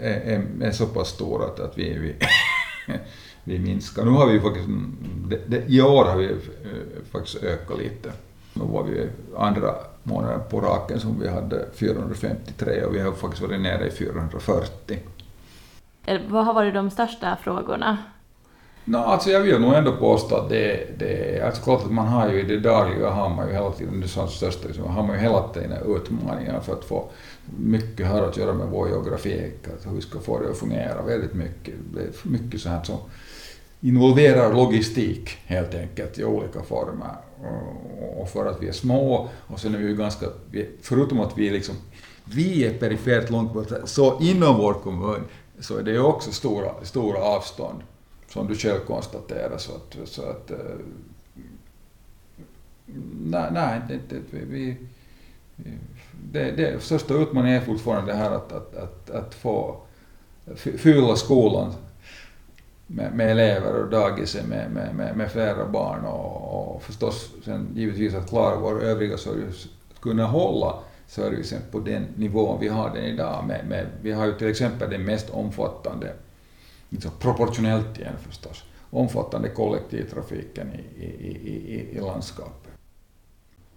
är, 0.00 0.46
är 0.62 0.70
så 0.70 0.86
pass 0.86 1.08
stor 1.08 1.44
att, 1.44 1.60
att 1.60 1.78
vi, 1.78 1.98
vi, 1.98 2.14
vi 3.44 3.58
minskar. 3.58 4.04
Nu 4.04 4.10
har 4.10 4.26
vi 4.26 4.40
faktiskt, 4.40 4.68
det, 5.28 5.40
det, 5.46 5.62
i 5.68 5.80
år 5.82 6.04
har 6.04 6.16
vi 6.16 6.24
eh, 6.30 6.36
faktiskt 7.12 7.42
ökat 7.44 7.78
lite. 7.78 8.12
Nu 8.52 8.64
var 8.64 8.82
vi 8.82 9.06
andra 9.36 9.74
månaden 10.02 10.40
på 10.50 10.60
raken 10.60 11.00
som 11.00 11.20
vi 11.20 11.28
hade 11.28 11.64
453 11.74 12.82
och 12.84 12.94
vi 12.94 13.00
har 13.00 13.12
faktiskt 13.12 13.42
varit 13.42 13.60
nere 13.60 13.86
i 13.86 13.90
440. 13.90 14.98
Eh, 16.06 16.20
Vad 16.28 16.44
har 16.44 16.54
varit 16.54 16.74
de 16.74 16.90
största 16.90 17.36
frågorna? 17.42 17.98
No, 18.86 18.96
alltså 18.96 19.30
jag 19.30 19.40
vill 19.40 19.60
nog 19.60 19.74
ändå 19.74 19.96
påstå 19.96 20.36
att 20.36 20.48
det, 20.48 20.86
det 20.98 21.38
är, 21.38 21.46
alltså 21.46 21.62
klart 21.62 21.84
att 21.84 21.90
man 21.92 22.06
har 22.06 22.28
ju 22.32 22.40
i 22.40 22.42
det 22.42 22.60
dagliga 22.60 23.10
har 23.10 23.28
man 23.28 23.48
ju 23.48 23.52
hela 23.54 23.70
tiden, 23.70 24.00
det 24.00 24.06
är 24.06 24.26
största, 24.26 24.68
liksom, 24.68 24.84
har 24.84 25.02
man 25.02 25.16
ju 25.16 25.22
hela 25.22 25.48
tiden 25.48 25.72
utmaningar 25.96 26.60
för 26.60 26.72
att 26.72 26.84
få, 26.84 27.08
mycket 27.58 28.06
har 28.06 28.22
att 28.22 28.36
göra 28.36 28.52
med 28.52 28.66
vår 28.66 28.88
geografi, 28.88 29.52
att 29.64 29.86
hur 29.86 29.94
vi 29.96 30.00
ska 30.00 30.18
få 30.20 30.40
det 30.40 30.50
att 30.50 30.56
fungera, 30.56 31.02
väldigt 31.02 31.34
mycket, 31.34 31.74
det 31.94 32.00
är 32.00 32.28
mycket 32.28 32.60
så 32.60 32.68
här 32.68 32.82
som 32.82 32.96
involverar 33.80 34.54
logistik 34.54 35.30
helt 35.46 35.74
enkelt 35.74 36.18
i 36.18 36.24
olika 36.24 36.62
former. 36.62 37.16
Och- 38.18 38.28
för 38.30 38.46
att 38.46 38.62
vi 38.62 38.68
är 38.68 38.72
små, 38.72 39.28
och 39.46 39.60
sen 39.60 39.74
är 39.74 39.78
vi 39.78 39.86
ju 39.86 39.96
ganska, 39.96 40.26
förutom 40.82 41.20
att 41.20 41.38
vi 41.38 41.48
är 41.48 41.52
liksom, 41.52 41.74
vi 42.24 42.64
är 42.66 42.74
perifert 42.78 43.30
långt 43.30 43.52
bort, 43.52 43.66
så 43.84 44.18
inom 44.20 44.56
vår 44.58 44.74
kommun 44.74 45.20
så 45.60 45.76
är 45.78 45.82
det 45.82 45.90
ju 45.90 46.02
också 46.02 46.32
stora, 46.32 46.70
stora 46.82 47.18
avstånd 47.18 47.82
som 48.34 48.46
du 48.46 48.54
själv 48.54 48.80
konstaterar. 48.80 49.58
Så 49.58 49.72
att, 49.72 50.08
så 50.08 50.22
att 50.22 50.50
eh, 50.50 50.56
nej, 53.20 53.50
nej 53.52 53.80
det, 53.88 54.00
det, 54.08 54.20
vi, 54.30 54.44
vi, 54.44 54.76
det, 56.32 56.50
det 56.50 56.82
största 56.82 57.14
utmaningen 57.14 57.62
är 57.62 57.64
fortfarande 57.66 58.12
det 58.12 58.18
här 58.18 58.30
att, 58.30 58.52
att, 58.52 58.76
att, 58.76 59.10
att 59.10 59.34
få 59.34 59.76
fylla 60.56 61.16
skolan 61.16 61.74
med, 62.86 63.12
med 63.12 63.30
elever 63.30 63.82
och 63.82 63.90
dagis 63.90 64.36
med, 64.48 64.70
med, 64.70 64.94
med, 64.94 65.16
med 65.16 65.30
flera 65.32 65.68
barn 65.68 66.04
och, 66.04 66.74
och 66.74 66.82
förstås 66.82 67.30
sen 67.44 67.68
givetvis 67.74 68.14
att 68.14 68.28
klara 68.28 68.56
vår 68.56 68.82
övriga 68.82 69.16
service, 69.16 69.68
att 69.94 70.00
kunna 70.00 70.26
hålla 70.26 70.78
servicen 71.06 71.60
på 71.70 71.80
den 71.80 72.06
nivån 72.16 72.60
vi 72.60 72.68
har 72.68 72.90
den 72.94 73.04
idag. 73.04 73.44
Med, 73.46 73.66
med, 73.68 73.86
vi 74.02 74.12
har 74.12 74.26
ju 74.26 74.32
till 74.32 74.48
exempel 74.48 74.90
den 74.90 75.04
mest 75.04 75.30
omfattande, 75.30 76.12
liksom 76.88 77.10
proportionellt 77.18 77.98
igen 77.98 78.16
förstås, 78.26 78.64
omfattande 78.90 79.48
kollektivtrafiken 79.48 80.72
i, 80.74 81.04
i, 81.04 81.30
i, 81.74 81.96
i 81.96 82.00
landskapet. 82.00 82.64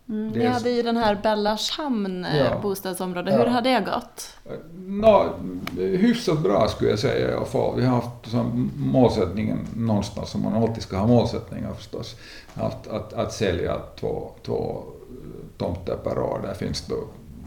Mm. 0.09 0.27
Ni 0.27 0.45
hade 0.45 0.69
ju 0.69 0.81
den 0.81 0.97
här 0.97 1.19
Bellarshamn 1.23 2.25
eh, 2.25 2.37
ja. 2.37 2.59
bostadsområde, 2.61 3.31
hur 3.31 3.45
ja. 3.45 3.49
har 3.49 3.61
det 3.61 3.85
gått? 3.85 4.37
No, 4.75 5.33
hyfsat 5.77 6.39
bra 6.39 6.67
skulle 6.67 6.89
jag 6.89 6.99
säga 6.99 7.31
i 7.31 7.33
alla 7.33 7.45
fall. 7.45 7.75
Vi 7.75 7.85
har 7.85 7.95
haft 7.95 8.31
som 8.31 8.71
målsättningen 8.77 9.67
någonstans, 9.75 10.29
som 10.29 10.43
man 10.43 10.53
alltid 10.53 10.83
ska 10.83 10.97
ha 10.97 11.07
målsättningar 11.07 11.73
förstås, 11.73 12.15
att, 12.53 12.87
att, 12.87 13.13
att 13.13 13.33
sälja 13.33 13.77
två, 13.99 14.31
två 14.45 14.83
tomter 15.57 15.97
per 16.03 16.19
år. 16.19 16.39
Där 16.43 16.53
finns 16.53 16.87
då 16.87 16.95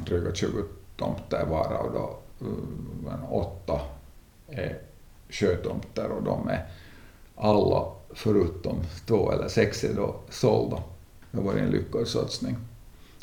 dryga 0.06 0.34
20 0.34 0.50
tomter 0.96 1.46
varav 1.46 1.92
då 1.92 2.16
åtta 3.30 3.80
är 4.48 4.78
sjötomter 5.30 6.10
och 6.10 6.22
de 6.22 6.48
är 6.48 6.66
alla 7.36 7.86
förutom 8.14 8.76
två 9.06 9.32
eller 9.32 9.48
sex 9.48 9.84
är 9.84 9.94
då 9.94 10.16
sålda. 10.28 10.82
Det 11.30 11.38
har 11.38 11.44
varit 11.44 11.62
en 11.62 11.70
lyckad 11.70 12.08
satsning. 12.08 12.56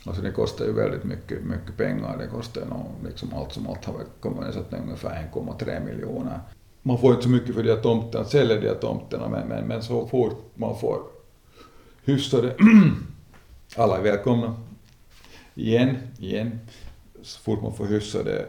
Alltså 0.06 0.22
det 0.22 0.32
kostar 0.32 0.66
ju 0.66 0.74
väldigt 0.74 1.04
mycket, 1.04 1.44
mycket 1.44 1.78
pengar. 1.78 2.18
Det 2.18 2.28
kostar 2.28 2.66
nog 2.66 2.86
liksom 3.06 3.34
allt 3.34 3.54
som 3.54 3.68
allt 3.68 3.86
har 3.86 3.96
kommit 4.20 4.56
att 4.56 4.74
ungefär 4.74 5.30
1,3 5.34 5.86
miljoner. 5.86 6.40
Man 6.82 7.00
får 7.00 7.12
inte 7.12 7.24
så 7.24 7.30
mycket 7.30 7.56
för 7.56 7.64
de 7.64 7.70
här 7.70 7.82
tomterna, 7.82 8.26
säljer 8.26 8.56
sälja 8.56 8.62
de 8.62 8.68
här 8.68 8.76
tomterna, 8.76 9.30
men, 9.30 9.48
men, 9.48 9.68
men 9.68 9.84
så 9.84 10.08
fort 10.08 10.52
man 10.56 10.80
får 10.80 11.02
hyfsade... 12.04 12.56
Alla 13.76 13.98
är 13.98 14.02
välkomna. 14.02 14.56
Igen, 15.56 15.98
igen. 16.20 16.60
Så 17.22 17.40
fort 17.40 17.62
man 17.62 17.74
får 17.74 17.86
hyfsade 17.86 18.46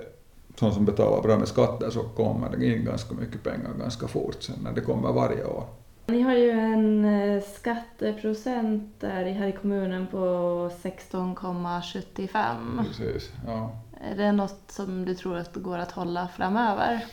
sådana 0.58 0.74
som 0.74 0.84
betalar 0.84 1.22
bra 1.22 1.38
med 1.38 1.48
skatter 1.48 1.90
så 1.90 2.02
kommer 2.02 2.56
det 2.56 2.66
in 2.66 2.84
ganska 2.84 3.14
mycket 3.14 3.42
pengar 3.42 3.70
ganska 3.78 4.08
fort 4.08 4.42
sen 4.42 4.56
när 4.62 4.72
det 4.72 4.80
kommer 4.80 5.12
varje 5.12 5.44
år. 5.44 5.64
Ni 6.06 6.20
har 6.20 6.34
ju 6.34 6.50
en 6.50 7.04
eh, 7.04 7.42
skatteprocent 7.42 9.00
där 9.00 9.24
här 9.24 9.46
i 9.46 9.52
kommunen 9.52 10.06
på 10.06 10.16
16,75. 10.82 12.84
Precis, 12.84 13.30
ja. 13.46 13.70
Är 14.00 14.16
det 14.16 14.32
något 14.32 14.60
som 14.68 15.04
du 15.04 15.14
tror 15.14 15.36
att 15.36 15.54
det 15.54 15.60
går 15.60 15.78
att 15.78 15.92
hålla 15.92 16.28
framöver? 16.36 17.04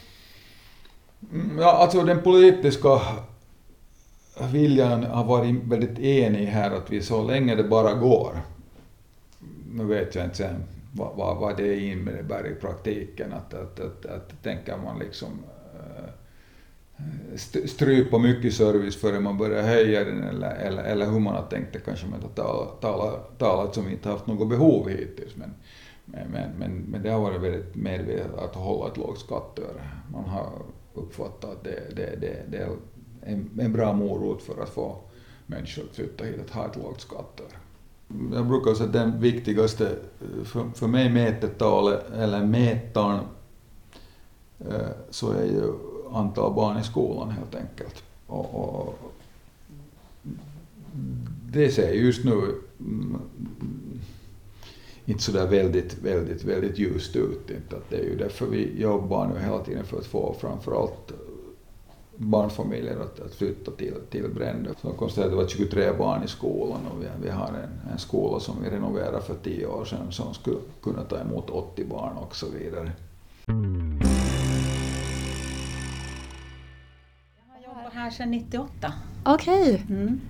Mm, 1.34 1.60
ja, 1.60 1.72
alltså 1.72 2.04
den 2.04 2.22
politiska 2.22 3.02
viljan 4.52 5.04
har 5.04 5.24
varit 5.24 5.64
väldigt 5.64 6.00
enig 6.00 6.46
här 6.46 6.72
att 6.72 6.92
vi 6.92 7.02
så 7.02 7.24
länge 7.24 7.56
det 7.56 7.64
bara 7.64 7.94
går, 7.94 8.42
nu 9.72 9.84
vet 9.84 10.16
jag 10.16 10.26
inte 10.26 10.38
sen 10.38 10.64
vad, 10.96 11.16
vad, 11.16 11.38
vad 11.38 11.58
det 11.58 11.80
innebär 11.80 12.48
i 12.48 12.56
praktiken, 12.56 13.34
att, 13.34 13.54
att, 13.54 13.80
att, 13.80 14.06
att 14.06 14.44
tänker 14.44 14.78
man 14.78 15.00
liksom 15.00 15.30
eh, 15.74 16.10
strypa 17.66 18.18
mycket 18.18 18.54
service 18.54 18.96
före 18.96 19.20
man 19.20 19.38
börjar 19.38 19.64
höja 19.64 20.04
den 20.04 20.24
eller, 20.24 20.56
eller, 20.56 20.84
eller 20.84 21.06
hur 21.06 21.20
man 21.20 21.36
har 21.36 21.46
tänkt 21.50 21.74
det 21.74 21.80
kanske 21.80 22.08
man 22.08 22.22
har 22.22 22.30
talat, 22.30 22.82
talat, 22.82 23.40
talat 23.40 23.76
som 23.76 23.90
inte 23.90 24.10
haft 24.10 24.28
något 24.28 24.50
behov 24.50 24.90
hittills. 24.90 25.36
Men, 25.36 25.54
men, 26.06 26.52
men, 26.58 26.72
men 26.72 27.04
det 27.04 27.10
har 27.10 27.20
varit 27.20 27.42
väldigt 27.42 27.76
medvetet 27.76 28.38
att 28.38 28.56
hålla 28.56 28.92
ett 28.92 28.98
lågt 28.98 29.20
skatteöre. 29.20 29.90
Man 30.12 30.26
har 30.26 30.50
uppfattat 30.94 31.52
att 31.52 31.64
det, 31.64 31.96
det, 31.96 32.22
det, 32.22 32.44
det 32.50 32.58
är 32.58 32.70
en, 33.22 33.60
en 33.60 33.74
bra 33.74 33.94
morot 33.94 34.42
för 34.44 34.64
att 34.64 34.70
få 34.70 34.98
människor 35.46 35.84
att 35.84 35.96
flytta 35.96 36.24
hit, 36.24 36.42
att 36.46 36.50
ha 36.50 36.66
ett 36.70 36.76
lågt 36.76 37.02
skatteöre. 37.02 37.58
Jag 38.34 38.48
brukar 38.48 38.74
säga 38.74 38.88
att 38.88 38.94
den 38.94 39.20
viktigaste, 39.20 39.88
eh, 39.90 40.44
för, 40.44 40.70
för 40.76 40.88
mig 40.88 41.10
mätetalet, 41.10 42.12
eller 42.12 42.46
mätaren, 42.46 43.24
eh, 44.60 44.90
så 45.10 45.32
är 45.32 45.46
ju 45.46 45.74
antal 46.12 46.54
barn 46.54 46.78
i 46.78 46.84
skolan 46.84 47.30
helt 47.30 47.56
enkelt. 47.56 48.04
Och, 48.28 48.56
och 48.56 49.00
det 51.52 51.70
ser 51.70 51.92
just 51.92 52.24
nu 52.24 52.62
mm, 52.80 53.18
inte 55.06 55.24
så 55.24 55.32
där 55.32 55.48
väldigt, 55.48 55.98
väldigt, 56.04 56.44
väldigt 56.44 56.80
ljust 56.80 57.16
ut. 57.16 57.50
Inte. 57.50 57.76
Att 57.76 57.90
det 57.90 57.98
är 57.98 58.04
ju 58.04 58.18
därför 58.18 58.46
vi 58.46 58.82
jobbar 58.82 59.28
nu 59.28 59.40
hela 59.40 59.64
tiden 59.64 59.86
för 59.86 59.98
att 59.98 60.06
få 60.06 60.36
framförallt 60.40 61.12
barnfamiljer 62.18 63.00
att, 63.00 63.20
att 63.20 63.36
flytta 63.36 63.72
till, 63.72 63.94
till 64.10 64.30
Brändö. 64.30 64.70
Så 64.82 64.88
jag 64.88 64.98
konstaterade 64.98 65.42
att 65.42 65.50
det 65.50 65.58
var 65.58 65.66
23 65.66 65.94
barn 65.94 66.24
i 66.24 66.28
skolan 66.28 66.80
och 66.92 67.02
vi, 67.02 67.08
vi 67.24 67.30
har 67.30 67.48
en, 67.48 67.92
en 67.92 68.00
skola 68.00 68.40
som 68.40 68.56
vi 68.64 68.70
renoverade 68.70 69.22
för 69.22 69.36
tio 69.44 69.68
år 69.68 69.86
sedan 69.86 70.12
som 70.12 70.34
skulle 70.34 70.58
kunna 70.84 71.04
ta 71.04 71.20
emot 71.20 71.50
80 71.50 71.86
barn 71.86 72.18
och 72.18 72.36
så 72.36 72.46
vidare. 72.50 72.92
här 78.06 78.12
sedan 78.12 78.32
98. 78.32 78.94
Okej. 79.24 79.62
Okay. 79.62 79.98
Mm. 79.98 80.22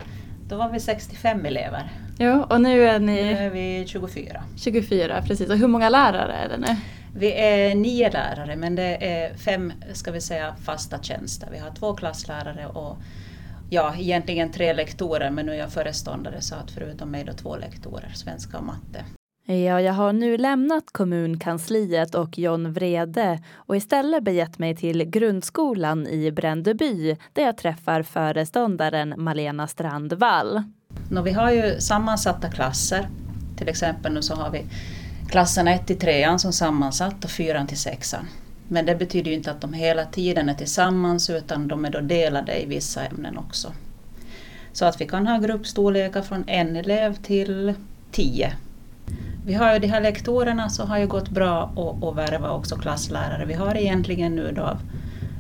Då 0.50 0.58
var 0.58 0.70
vi 0.70 0.80
65 0.80 1.46
elever. 1.46 1.92
Ja, 2.18 2.44
och 2.44 2.62
nu 2.62 2.84
är 2.84 3.00
ni? 3.00 3.24
Nu 3.24 3.32
är 3.32 3.50
vi 3.50 3.86
24. 3.88 4.44
24, 4.56 5.22
precis. 5.22 5.50
Och 5.50 5.58
hur 5.58 5.68
många 5.68 5.89
lärare 5.89 6.34
är 6.34 6.50
det 6.50 6.58
nu? 6.58 6.75
Vi 7.17 7.34
är 7.34 7.75
nio 7.75 8.12
lärare 8.12 8.55
men 8.55 8.75
det 8.75 9.07
är 9.10 9.34
fem, 9.38 9.74
ska 9.93 10.12
vi 10.12 10.22
säga, 10.22 10.55
fasta 10.63 11.00
tjänster. 11.00 11.50
Vi 11.51 11.57
har 11.57 11.72
två 11.72 11.93
klasslärare 11.93 12.67
och 12.67 12.98
ja, 13.69 13.95
egentligen 13.98 14.51
tre 14.51 14.74
lektorer 14.74 15.29
men 15.29 15.45
nu 15.45 15.51
är 15.51 15.55
jag 15.57 15.72
föreståndare 15.72 16.41
så 16.41 16.55
att 16.55 16.72
förutom 16.72 17.12
mig 17.12 17.24
då 17.24 17.34
två 17.34 17.57
lektorer, 17.57 18.12
svenska 18.13 18.57
och 18.57 18.63
matte. 18.63 19.05
Ja, 19.48 19.81
jag 19.81 19.93
har 19.93 20.13
nu 20.13 20.38
lämnat 20.38 20.84
kommunkansliet 20.91 22.15
och 22.15 22.38
John 22.38 22.74
Vrede 22.74 23.39
och 23.55 23.75
istället 23.77 24.24
begett 24.24 24.60
mig 24.60 24.75
till 24.75 25.03
grundskolan 25.03 26.07
i 26.07 26.31
Brändeby 26.31 27.17
där 27.34 27.43
jag 27.43 27.57
träffar 27.57 28.03
föreståndaren 28.03 29.13
Malena 29.17 29.67
Strandvall. 29.67 30.63
Nå, 31.12 31.22
vi 31.22 31.31
har 31.31 31.51
ju 31.51 31.79
sammansatta 31.79 32.50
klasser. 32.50 33.07
Till 33.57 33.69
exempel 33.69 34.13
nu 34.13 34.22
så 34.22 34.36
har 34.36 34.51
vi 34.51 34.65
klasserna 35.36 35.74
1 35.74 35.88
till 35.88 36.00
3 36.00 36.39
som 36.39 36.54
sammansatt 36.54 37.24
och 37.24 37.32
4 37.32 37.65
till 37.65 37.77
6. 37.77 38.15
Men 38.68 38.86
det 38.86 38.96
betyder 38.96 39.32
ju 39.32 39.38
inte 39.38 39.51
att 39.51 39.62
de 39.62 39.74
hela 39.74 40.06
tiden 40.06 40.50
är 40.50 40.54
tillsammans 40.54 41.30
utan 41.30 41.68
de 41.68 41.86
är 41.86 41.89
då 41.89 42.00
delade 42.00 42.62
i 42.62 42.65
vissa 42.65 43.06
ämnen 43.06 43.38
också. 43.38 43.72
Så 44.74 44.86
att 44.86 45.01
vi 45.01 45.08
kan 45.08 45.27
ha 45.27 45.38
gruppstorlekar 45.38 46.22
från 46.22 46.44
en 46.48 46.75
elev 46.75 47.15
till 47.15 47.74
tio 48.12 48.54
vi 49.46 49.54
har 49.54 49.74
ju 49.74 49.80
de 49.80 49.88
här 49.88 50.01
lektorerna 50.01 50.70
så 50.70 50.86
har 50.86 50.98
ju 50.98 51.08
gått 51.08 51.30
bra 51.30 51.63
att, 52.01 52.18
värva 52.18 52.50
också 52.50 52.75
klasslärare. 52.75 53.46
Vi 53.46 53.54
har 53.54 53.77
egentligen 53.77 54.36
nu 54.36 54.51
då 54.51 54.77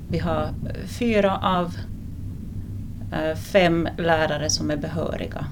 vi 0.09 0.19
har 0.19 0.43
eh, 0.43 0.87
fyra 0.87 1.37
av 1.37 1.75
eh, 3.13 3.37
fem 3.37 3.87
lärare 3.97 4.49
som 4.49 4.71
är 4.71 4.77
behöriga 4.77 5.45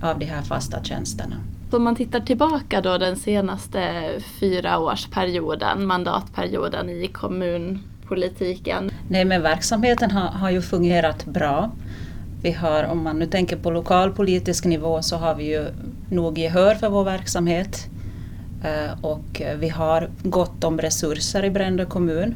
av 0.00 0.18
de 0.18 0.24
här 0.24 0.42
fasta 0.42 0.84
tjänsterna. 0.84 1.36
Om 1.70 1.82
man 1.82 1.96
tittar 1.96 2.20
tillbaka 2.20 2.80
då 2.80 2.98
den 2.98 3.16
senaste 3.16 4.04
fyraårsperioden, 4.40 5.86
mandatperioden 5.86 6.90
i 6.90 7.08
kommunpolitiken? 7.08 8.90
Nej 9.08 9.24
men 9.24 9.42
verksamheten 9.42 10.10
har, 10.10 10.28
har 10.28 10.50
ju 10.50 10.62
fungerat 10.62 11.24
bra. 11.24 11.70
Vi 12.42 12.52
har, 12.52 12.84
om 12.84 13.02
man 13.02 13.18
nu 13.18 13.26
tänker 13.26 13.56
på 13.56 13.70
lokalpolitisk 13.70 14.64
nivå 14.64 15.02
så 15.02 15.16
har 15.16 15.34
vi 15.34 15.44
ju 15.44 15.66
nog 16.10 16.38
gehör 16.38 16.74
för 16.74 16.88
vår 16.88 17.04
verksamhet. 17.04 17.86
Eh, 18.64 19.04
och 19.04 19.42
vi 19.56 19.68
har 19.68 20.10
gott 20.22 20.64
om 20.64 20.78
resurser 20.78 21.44
i 21.44 21.50
Brändö 21.50 21.84
kommun. 21.84 22.34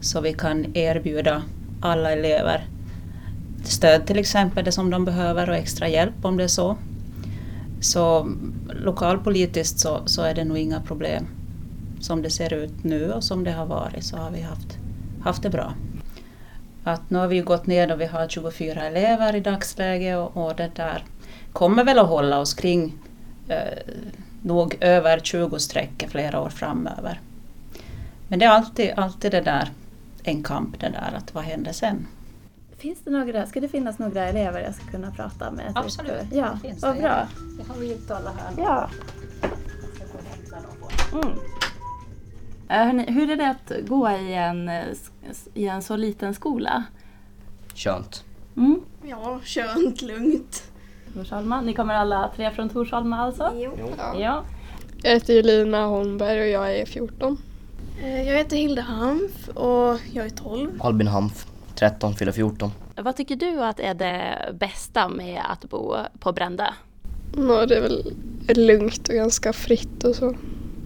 Så 0.00 0.20
vi 0.20 0.32
kan 0.32 0.76
erbjuda 0.76 1.42
alla 1.80 2.12
elever 2.12 2.64
stöd 3.64 4.06
till 4.06 4.18
exempel, 4.18 4.64
det 4.64 4.72
som 4.72 4.90
de 4.90 5.04
behöver 5.04 5.50
och 5.50 5.56
extra 5.56 5.88
hjälp 5.88 6.24
om 6.24 6.36
det 6.36 6.44
är 6.44 6.48
så. 6.48 6.76
Så 7.80 8.32
lokalpolitiskt 8.68 9.78
så, 9.78 10.00
så 10.06 10.22
är 10.22 10.34
det 10.34 10.44
nog 10.44 10.58
inga 10.58 10.80
problem. 10.80 11.26
Som 12.00 12.22
det 12.22 12.30
ser 12.30 12.52
ut 12.52 12.84
nu 12.84 13.12
och 13.12 13.24
som 13.24 13.44
det 13.44 13.52
har 13.52 13.66
varit 13.66 14.04
så 14.04 14.16
har 14.16 14.30
vi 14.30 14.40
haft, 14.40 14.78
haft 15.22 15.42
det 15.42 15.50
bra. 15.50 15.72
Att 16.84 17.10
nu 17.10 17.18
har 17.18 17.26
vi 17.26 17.40
gått 17.40 17.66
ner 17.66 17.92
och 17.92 18.00
vi 18.00 18.06
har 18.06 18.28
24 18.28 18.82
elever 18.82 19.36
i 19.36 19.40
dagsläget 19.40 20.18
och, 20.18 20.46
och 20.46 20.56
det 20.56 20.70
där 20.74 21.04
kommer 21.52 21.84
väl 21.84 21.98
att 21.98 22.08
hålla 22.08 22.38
oss 22.38 22.54
kring 22.54 22.94
eh, 23.48 23.94
nog 24.42 24.76
över 24.80 25.20
20 25.20 25.58
streck 25.58 26.06
flera 26.08 26.40
år 26.40 26.48
framöver. 26.48 27.20
Men 28.28 28.38
det 28.38 28.44
är 28.44 28.50
alltid, 28.50 28.90
alltid 28.96 29.30
det 29.30 29.40
där, 29.40 29.68
en 30.22 30.42
kamp 30.42 30.80
det 30.80 30.88
där 30.88 31.14
att 31.16 31.34
vad 31.34 31.44
händer 31.44 31.72
sen? 31.72 32.06
Finns 32.78 32.98
det 33.04 33.10
några, 33.10 33.46
ska 33.46 33.60
det 33.60 33.68
finnas 33.68 33.98
några 33.98 34.24
elever 34.28 34.60
jag 34.60 34.74
ska 34.74 34.84
kunna 34.84 35.10
prata 35.10 35.50
med? 35.50 35.72
Absolut, 35.74 36.32
ja, 36.32 36.58
det 36.62 36.68
finns 36.68 36.82
vad 36.82 36.96
det. 36.96 37.00
bra. 37.02 37.28
Jag 37.58 37.74
har 37.74 37.82
ljudtalare 37.82 38.34
här. 38.38 38.64
Ja. 38.64 38.90
Mm. 41.12 41.38
Hörrni, 42.68 43.12
hur 43.12 43.30
är 43.30 43.36
det 43.36 43.50
att 43.50 43.72
gå 43.88 44.10
i 44.10 44.34
en, 44.34 44.70
i 45.54 45.66
en 45.66 45.82
så 45.82 45.96
liten 45.96 46.34
skola? 46.34 46.84
Könt. 47.74 48.24
Mm. 48.56 48.80
Ja, 49.02 49.40
könt, 49.44 50.02
lugnt. 50.02 50.70
Torsholma. 51.14 51.60
Ni 51.60 51.74
kommer 51.74 51.94
alla 51.94 52.30
tre 52.36 52.50
från 52.50 52.68
Torsholma 52.68 53.18
alltså? 53.18 53.52
Jo. 53.54 53.72
Ja. 53.98 54.20
ja. 54.20 54.44
Jag 55.02 55.10
heter 55.10 55.34
Julina 55.34 55.86
Holmberg 55.86 56.40
och 56.40 56.48
jag 56.64 56.76
är 56.76 56.86
14. 56.86 57.38
Eh, 58.02 58.28
jag 58.28 58.38
heter 58.38 58.56
Hilda 58.56 58.82
Hanf 58.82 59.48
och 59.48 60.00
jag 60.12 60.26
är 60.26 60.30
12. 60.30 60.70
Albin 60.80 61.06
Hanf, 61.06 61.46
13, 61.76 62.14
fyller 62.14 62.32
14. 62.32 62.70
Vad 62.96 63.16
tycker 63.16 63.36
du 63.36 63.62
att 63.62 63.80
är 63.80 63.94
det 63.94 64.54
bästa 64.60 65.08
med 65.08 65.42
att 65.48 65.70
bo 65.70 65.96
på 66.18 66.32
Brände? 66.32 66.74
Ja, 67.36 67.66
det 67.66 67.76
är 67.76 67.80
väl 67.80 68.12
lugnt 68.66 69.08
och 69.08 69.14
ganska 69.14 69.52
fritt 69.52 70.04
och 70.04 70.16
så. 70.16 70.36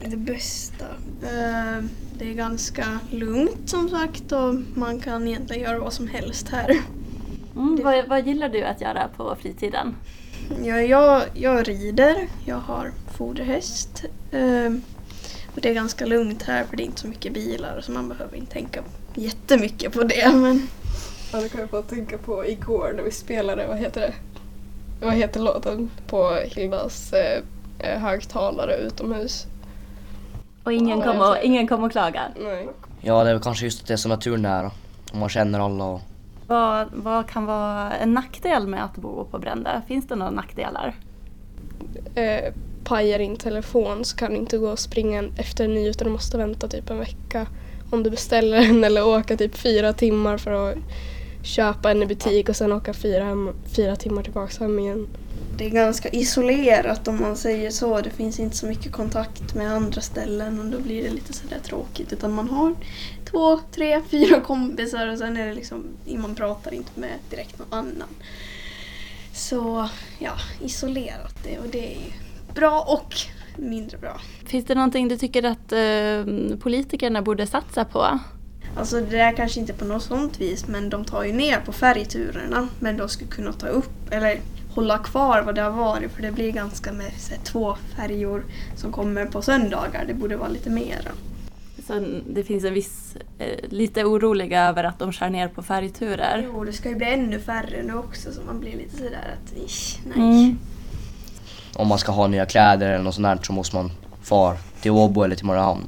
Det 0.04 0.16
bästa? 0.16 0.84
Eh, 1.22 1.84
det 2.18 2.30
är 2.30 2.34
ganska 2.34 2.98
lugnt 3.10 3.70
som 3.70 3.88
sagt 3.88 4.32
och 4.32 4.54
man 4.74 5.00
kan 5.00 5.28
egentligen 5.28 5.62
göra 5.62 5.78
vad 5.78 5.92
som 5.92 6.08
helst 6.08 6.48
här. 6.48 6.78
Mm, 7.56 7.80
vad, 7.84 8.08
vad 8.08 8.26
gillar 8.26 8.48
du 8.48 8.62
att 8.64 8.80
göra 8.80 9.08
på 9.16 9.36
fritiden? 9.40 9.94
Ja, 10.64 10.80
jag, 10.80 11.22
jag 11.34 11.68
rider, 11.68 12.28
jag 12.44 12.56
har 12.56 12.92
foderhäst. 13.16 14.04
Eh, 14.30 14.72
och 15.54 15.60
det 15.60 15.68
är 15.68 15.74
ganska 15.74 16.06
lugnt 16.06 16.42
här 16.42 16.64
för 16.64 16.76
det 16.76 16.82
är 16.82 16.84
inte 16.84 17.00
så 17.00 17.08
mycket 17.08 17.34
bilar 17.34 17.80
så 17.80 17.92
man 17.92 18.08
behöver 18.08 18.36
inte 18.36 18.52
tänka 18.52 18.82
jättemycket 19.14 19.92
på 19.92 20.02
det. 20.02 20.32
Men... 20.34 20.68
Ja, 21.32 21.40
det 21.40 21.48
kan 21.48 21.60
jag 21.60 21.68
bara 21.68 21.82
tänka 21.82 22.18
på 22.18 22.46
igår 22.46 22.92
när 22.96 23.02
vi 23.02 23.10
spelade, 23.10 23.66
vad 23.66 23.78
heter 23.78 24.00
det? 24.00 24.12
Vad 25.00 25.14
heter 25.14 25.40
låten? 25.40 25.90
På 26.06 26.34
Hildas 26.44 27.12
eh, 27.12 28.00
högtalare 28.00 28.76
utomhus. 28.76 29.46
Och 30.64 30.72
ingen 30.72 31.02
kom 31.02 31.20
och, 31.20 31.36
ingen 31.42 31.68
kom 31.68 31.84
och 31.84 31.92
klagade? 31.92 32.30
Nej. 32.40 32.68
Ja, 33.00 33.24
det 33.24 33.30
är 33.30 33.34
väl 33.34 33.42
kanske 33.42 33.64
just 33.64 33.82
att 33.82 33.88
det 33.88 33.92
är 33.92 33.96
så 33.96 34.08
naturnära. 34.08 34.70
Och 35.12 35.18
man 35.18 35.28
känner 35.28 35.60
alla 35.60 35.84
och... 35.84 36.00
Vad, 36.46 36.88
vad 36.92 37.28
kan 37.28 37.46
vara 37.46 37.92
en 37.92 38.14
nackdel 38.14 38.66
med 38.66 38.84
att 38.84 38.96
bo 38.96 39.24
på 39.24 39.38
Brände? 39.38 39.82
Finns 39.88 40.08
det 40.08 40.16
några 40.16 40.30
nackdelar? 40.30 40.94
Eh, 42.14 42.52
pajar 42.84 43.18
din 43.18 43.36
telefon 43.36 44.04
så 44.04 44.16
kan 44.16 44.30
du 44.30 44.36
inte 44.36 44.58
gå 44.58 44.70
och 44.70 44.78
springa 44.78 45.24
efter 45.36 45.64
en 45.64 45.74
ny 45.74 45.88
utan 45.88 46.06
du 46.06 46.12
måste 46.12 46.38
vänta 46.38 46.68
typ 46.68 46.90
en 46.90 46.98
vecka 46.98 47.46
om 47.90 48.02
du 48.02 48.10
beställer 48.10 48.56
en 48.56 48.84
eller 48.84 49.06
åka 49.06 49.36
typ 49.36 49.56
fyra 49.56 49.92
timmar 49.92 50.38
för 50.38 50.70
att 50.70 50.78
köpa 51.42 51.90
en 51.90 52.02
i 52.02 52.06
butik 52.06 52.48
och 52.48 52.56
sen 52.56 52.72
åka 52.72 52.94
fyra, 52.94 53.24
hem, 53.24 53.50
fyra 53.76 53.96
timmar 53.96 54.22
tillbaka 54.22 54.64
hem 54.64 54.78
igen. 54.78 55.08
Det 55.56 55.66
är 55.66 55.70
ganska 55.70 56.08
isolerat 56.08 57.08
om 57.08 57.20
man 57.20 57.36
säger 57.36 57.70
så. 57.70 58.00
Det 58.00 58.10
finns 58.10 58.40
inte 58.40 58.56
så 58.56 58.66
mycket 58.66 58.92
kontakt 58.92 59.54
med 59.54 59.72
andra 59.72 60.00
ställen 60.00 60.60
och 60.60 60.66
då 60.66 60.78
blir 60.78 61.02
det 61.02 61.10
lite 61.10 61.32
sådär 61.32 61.58
tråkigt. 61.64 62.12
Utan 62.12 62.32
man 62.32 62.48
har 62.48 62.74
två, 63.30 63.60
tre, 63.72 64.00
fyra 64.10 64.40
kompisar 64.40 65.08
och 65.08 65.18
sen 65.18 65.36
är 65.36 65.46
det 65.46 65.54
liksom, 65.54 65.84
man 66.18 66.34
pratar 66.34 66.74
inte 66.74 67.00
med 67.00 67.10
direkt 67.30 67.58
någon 67.58 67.78
annan. 67.78 68.08
Så 69.32 69.88
ja, 70.18 70.32
isolerat 70.60 71.34
det 71.44 71.58
och 71.58 71.68
det 71.72 71.94
är 71.94 71.98
ju 71.98 72.12
bra 72.54 72.80
och 72.80 73.14
mindre 73.56 73.98
bra. 73.98 74.20
Finns 74.46 74.64
det 74.64 74.74
någonting 74.74 75.08
du 75.08 75.16
tycker 75.16 75.42
att 75.42 75.72
eh, 75.72 76.58
politikerna 76.58 77.22
borde 77.22 77.46
satsa 77.46 77.84
på? 77.84 78.18
Alltså 78.76 79.00
det 79.00 79.18
är 79.18 79.32
kanske 79.32 79.60
inte 79.60 79.72
på 79.72 79.84
något 79.84 80.02
sånt 80.02 80.40
vis 80.40 80.66
men 80.66 80.90
de 80.90 81.04
tar 81.04 81.24
ju 81.24 81.32
ner 81.32 81.60
på 81.60 81.72
färgturerna. 81.72 82.68
Men 82.78 82.96
de 82.96 83.08
skulle 83.08 83.30
kunna 83.30 83.52
ta 83.52 83.66
upp 83.66 84.10
eller 84.10 84.40
hålla 84.74 84.98
kvar 84.98 85.42
vad 85.42 85.54
det 85.54 85.62
har 85.62 85.70
varit 85.70 86.12
för 86.12 86.22
det 86.22 86.32
blir 86.32 86.52
ganska 86.52 86.92
med 86.92 87.12
här, 87.30 87.38
två 87.44 87.76
färjor 87.96 88.44
som 88.76 88.92
kommer 88.92 89.26
på 89.26 89.42
söndagar. 89.42 90.04
Det 90.06 90.14
borde 90.14 90.36
vara 90.36 90.48
lite 90.48 90.70
mera. 90.70 91.10
Så 91.86 92.20
det 92.26 92.44
finns 92.44 92.64
en 92.64 92.74
viss, 92.74 93.16
eh, 93.38 93.68
lite 93.68 94.04
oroliga 94.04 94.68
över 94.68 94.84
att 94.84 94.98
de 94.98 95.12
skär 95.12 95.30
ner 95.30 95.48
på 95.48 95.62
färgturer? 95.62 96.44
Jo, 96.44 96.64
det 96.64 96.72
ska 96.72 96.88
ju 96.88 96.94
bli 96.94 97.12
ännu 97.12 97.40
färre 97.40 97.82
nu 97.82 97.94
också 97.94 98.32
så 98.32 98.40
man 98.46 98.60
blir 98.60 98.76
lite 98.76 98.96
sådär 98.96 99.34
att 99.34 99.54
nej. 100.04 100.16
Mm. 100.16 100.58
Om 101.74 101.88
man 101.88 101.98
ska 101.98 102.12
ha 102.12 102.26
nya 102.26 102.46
kläder 102.46 102.90
eller 102.90 103.04
något 103.04 103.14
sånt 103.14 103.26
där 103.26 103.38
så 103.42 103.52
måste 103.52 103.76
man 103.76 103.90
far 104.22 104.56
till 104.80 104.90
Åbo 104.90 105.22
eller 105.22 105.36
till 105.36 105.46
Mariehamn. 105.46 105.84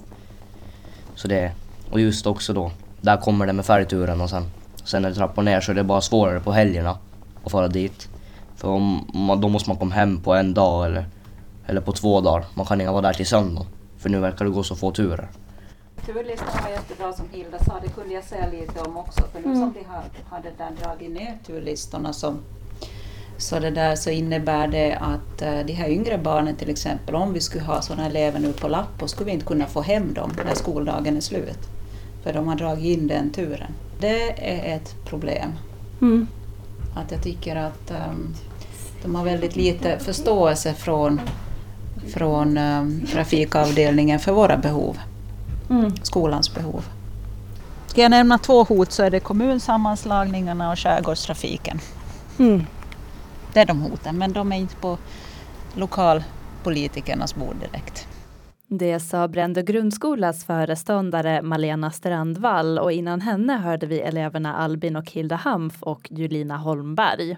Så 1.15 1.29
det, 1.29 1.53
och 1.91 2.01
just 2.01 2.27
också 2.27 2.53
då, 2.53 2.71
där 3.03 3.17
kommer 3.17 3.47
det 3.47 3.53
med 3.53 3.67
färgturen 3.67 4.21
och 4.21 4.31
sen, 4.31 4.45
sen 4.85 5.03
när 5.03 5.09
det 5.09 5.15
trappar 5.15 5.43
ner 5.43 5.61
så 5.61 5.71
är 5.71 5.75
det 5.75 5.85
bara 5.85 6.01
svårare 6.01 6.41
på 6.41 6.53
helgerna 6.53 6.99
att 7.45 7.53
fara 7.53 7.69
dit. 7.69 8.09
För 8.57 8.69
om, 8.69 9.11
man, 9.15 9.41
då 9.41 9.49
måste 9.49 9.71
man 9.71 9.79
komma 9.79 9.95
hem 9.95 10.21
på 10.21 10.35
en 10.35 10.55
dag 10.55 10.87
eller, 10.87 11.07
eller 11.67 11.81
på 11.81 11.93
två 11.93 12.21
dagar. 12.21 12.45
Man 12.55 12.67
kan 12.67 12.81
inte 12.81 12.93
vara 12.93 13.03
där 13.03 13.13
till 13.13 13.27
söndag. 13.27 13.67
För 13.99 14.09
nu 14.09 14.21
verkar 14.21 14.45
det 14.45 14.51
gå 14.51 14.63
så 14.63 14.77
få 14.77 14.91
turer. 14.91 15.29
Turlistan 16.07 16.63
var 16.63 16.71
jättebra 16.71 17.13
som 17.13 17.27
Hilda 17.33 17.59
sa, 17.59 17.81
det 17.83 17.89
kunde 17.89 18.15
jag 18.15 18.25
säga 18.25 18.47
lite 18.51 18.81
om 18.81 18.97
också. 18.97 19.23
För 19.33 19.41
nu 19.41 19.47
mm. 19.47 19.59
som 19.61 19.73
de 19.73 19.85
har, 19.85 20.03
hade 20.31 20.51
där 20.59 20.71
dragit 20.83 21.11
ner 21.11 21.39
turlistorna 21.47 22.13
så, 22.13 22.35
så, 23.37 23.59
det 23.59 23.71
där, 23.71 23.97
så 23.97 24.11
innebär 24.11 24.69
det 24.69 24.95
att 24.95 25.43
uh, 25.43 25.67
de 25.67 25.73
här 25.73 25.89
yngre 25.89 26.19
barnen 26.19 26.57
till 26.57 26.71
exempel, 26.71 27.15
om 27.15 27.33
vi 27.33 27.41
skulle 27.41 27.65
ha 27.65 27.83
sådana 27.83 28.07
elever 28.07 28.41
nu 28.41 28.53
på 28.53 28.69
Lappo, 28.69 29.09
skulle 29.09 29.27
vi 29.27 29.33
inte 29.33 29.47
kunna 29.47 29.67
få 29.67 29.81
hem 29.81 30.15
dem 30.15 30.31
när 30.45 30.55
skoldagen 30.55 31.17
är 31.17 31.21
slut. 31.21 31.59
För 32.23 32.33
de 32.33 32.49
har 32.49 32.55
dragit 32.55 32.99
in 32.99 33.07
den 33.07 33.31
turen. 33.31 33.73
Det 33.99 34.51
är 34.53 34.77
ett 34.77 35.05
problem. 35.05 35.53
Mm. 36.01 36.27
Att 36.95 37.11
jag 37.11 37.23
tycker 37.23 37.57
att 37.57 37.91
um, 37.91 38.35
de 39.03 39.15
har 39.15 39.25
väldigt 39.25 39.57
lite 39.57 39.99
förståelse 39.99 40.75
från, 40.75 41.21
från 42.15 42.59
um, 42.59 43.07
trafikavdelningen 43.13 44.21
för 44.21 44.33
våra 44.33 44.57
behov. 44.57 44.99
Mm. 45.71 45.93
Skolans 46.03 46.55
behov. 46.55 46.85
Ska 47.87 48.03
jag 48.03 48.11
nämna 48.11 48.39
två 48.39 48.65
hot 48.65 48.93
så 48.93 49.03
är 49.03 49.11
det 49.11 49.21
kommunsammanslagningarna 49.21 50.71
och 50.73 50.79
skärgårdstrafiken. 50.79 51.81
Mm. 52.39 52.67
Det 53.53 53.61
är 53.61 53.67
de 53.67 53.81
hoten, 53.81 54.19
men 54.19 54.33
de 54.33 54.53
är 54.53 54.57
inte 54.57 54.77
på 54.77 54.99
lokalpolitikernas 55.75 57.35
bord 57.35 57.57
direkt. 57.61 58.09
Det 58.75 59.01
sa 59.01 59.29
Brändö 59.29 59.63
grundskolas 59.63 60.45
föreståndare 60.45 61.43
Malena 61.43 61.91
Strandvall 61.91 62.79
och 62.79 62.93
innan 62.93 63.21
henne 63.21 63.57
hörde 63.57 63.87
vi 63.87 64.01
eleverna 64.01 64.57
Albin 64.57 64.97
och 64.97 65.11
Hilda 65.11 65.37
Hamf 65.37 65.83
och 65.83 66.09
Julina 66.11 66.57
Holmberg. 66.57 67.37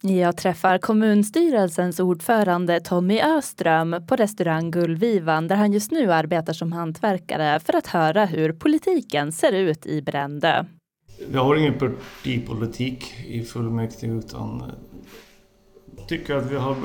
Jag 0.00 0.36
träffar 0.36 0.78
kommunstyrelsens 0.78 2.00
ordförande 2.00 2.80
Tommy 2.80 3.20
Öström 3.20 3.96
på 4.08 4.16
restaurang 4.16 4.70
Gullvivan 4.70 5.48
där 5.48 5.56
han 5.56 5.72
just 5.72 5.90
nu 5.90 6.12
arbetar 6.12 6.52
som 6.52 6.72
hantverkare 6.72 7.60
för 7.60 7.76
att 7.76 7.86
höra 7.86 8.24
hur 8.24 8.52
politiken 8.52 9.32
ser 9.32 9.52
ut 9.52 9.86
i 9.86 10.02
Brändö. 10.02 10.64
Vi 11.28 11.38
har 11.38 11.56
ingen 11.56 11.78
partipolitik 11.78 13.14
i 13.26 13.42
fullmäktige 13.42 14.12
utan 14.12 14.72
tycker 16.08 16.36
att 16.36 16.50
vi 16.50 16.56
har 16.56 16.76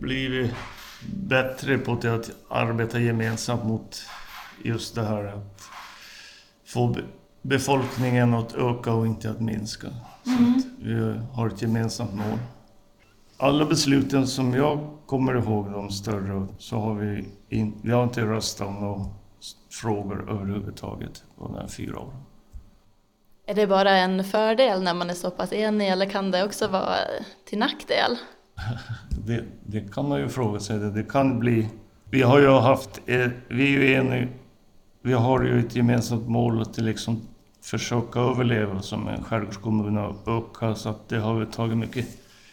blivit 0.00 0.54
bättre 1.12 1.78
på 1.78 1.92
att 1.92 2.30
arbeta 2.48 3.00
gemensamt 3.00 3.64
mot 3.64 4.02
just 4.62 4.94
det 4.94 5.02
här 5.02 5.24
att 5.24 5.62
få 6.66 6.96
befolkningen 7.42 8.34
att 8.34 8.54
öka 8.54 8.92
och 8.92 9.06
inte 9.06 9.30
att 9.30 9.40
minska. 9.40 9.88
Mm. 10.26 10.54
Att 10.54 10.64
vi 10.78 11.18
har 11.32 11.48
ett 11.48 11.62
gemensamt 11.62 12.14
mål. 12.14 12.38
Alla 13.36 13.64
besluten 13.64 14.26
som 14.26 14.54
jag 14.54 14.98
kommer 15.06 15.34
ihåg, 15.34 15.70
de 15.70 15.90
större, 15.90 16.46
så 16.58 16.76
har 16.76 16.94
vi, 16.94 17.28
in, 17.48 17.80
vi 17.82 17.92
har 17.92 18.04
inte 18.04 18.22
röstat 18.22 18.68
om 18.68 18.74
några 18.74 19.04
frågor 19.70 20.30
överhuvudtaget 20.30 21.24
på 21.38 21.44
de 21.44 21.54
här 21.54 21.66
fyra 21.66 21.98
åren. 21.98 22.22
Är 23.46 23.54
det 23.54 23.66
bara 23.66 23.90
en 23.90 24.24
fördel 24.24 24.82
när 24.82 24.94
man 24.94 25.10
är 25.10 25.14
så 25.14 25.30
pass 25.30 25.52
enig 25.52 25.88
eller 25.88 26.10
kan 26.10 26.30
det 26.30 26.44
också 26.44 26.68
vara 26.68 26.96
till 27.44 27.58
nackdel? 27.58 28.16
det, 29.26 29.44
det, 29.66 29.94
kan 29.94 30.08
man 30.08 30.20
ju 30.20 30.28
fråga 30.28 30.60
sig. 30.60 30.78
Det 30.78 31.02
kan 31.02 31.38
bli... 31.38 31.68
Vi 32.04 32.22
har 32.22 32.38
ju 32.38 32.48
haft... 32.48 33.00
Vi 33.48 33.76
är 33.76 33.80
ju 33.80 33.92
eniga. 33.92 34.28
Vi 35.02 35.12
har 35.12 35.42
ju 35.42 35.60
ett 35.60 35.76
gemensamt 35.76 36.28
mål 36.28 36.62
att 36.62 36.78
liksom 36.78 37.20
försöka 37.62 38.20
överleva 38.20 38.82
som 38.82 39.08
en 39.08 39.24
skärgårdskommun 39.24 39.98
och 39.98 40.28
öka 40.28 40.74
så 40.74 40.88
att 40.88 41.08
det 41.08 41.18
har 41.18 41.34
vi 41.34 41.46
tagit 41.46 41.76
mycket 41.76 42.06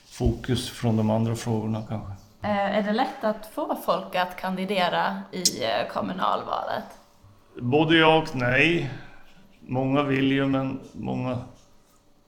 fokus 0.10 0.70
från 0.70 0.98
de 0.98 1.10
andra 1.10 1.36
frågorna 1.36 1.84
kanske. 1.90 2.12
Eh, 2.42 2.78
är 2.78 2.84
det 2.84 2.94
lätt 2.94 3.24
att 3.24 3.46
få 3.46 3.78
folk 3.86 4.16
att 4.16 4.36
kandidera 4.36 5.22
i 5.32 5.64
eh, 5.64 5.94
kommunalvalet? 5.94 6.84
Både 7.62 7.98
ja 7.98 8.18
och 8.18 8.36
nej. 8.36 8.92
Många 9.60 10.04
vill 10.04 10.32
ju 10.32 10.46
men 10.46 10.80
många 10.94 11.38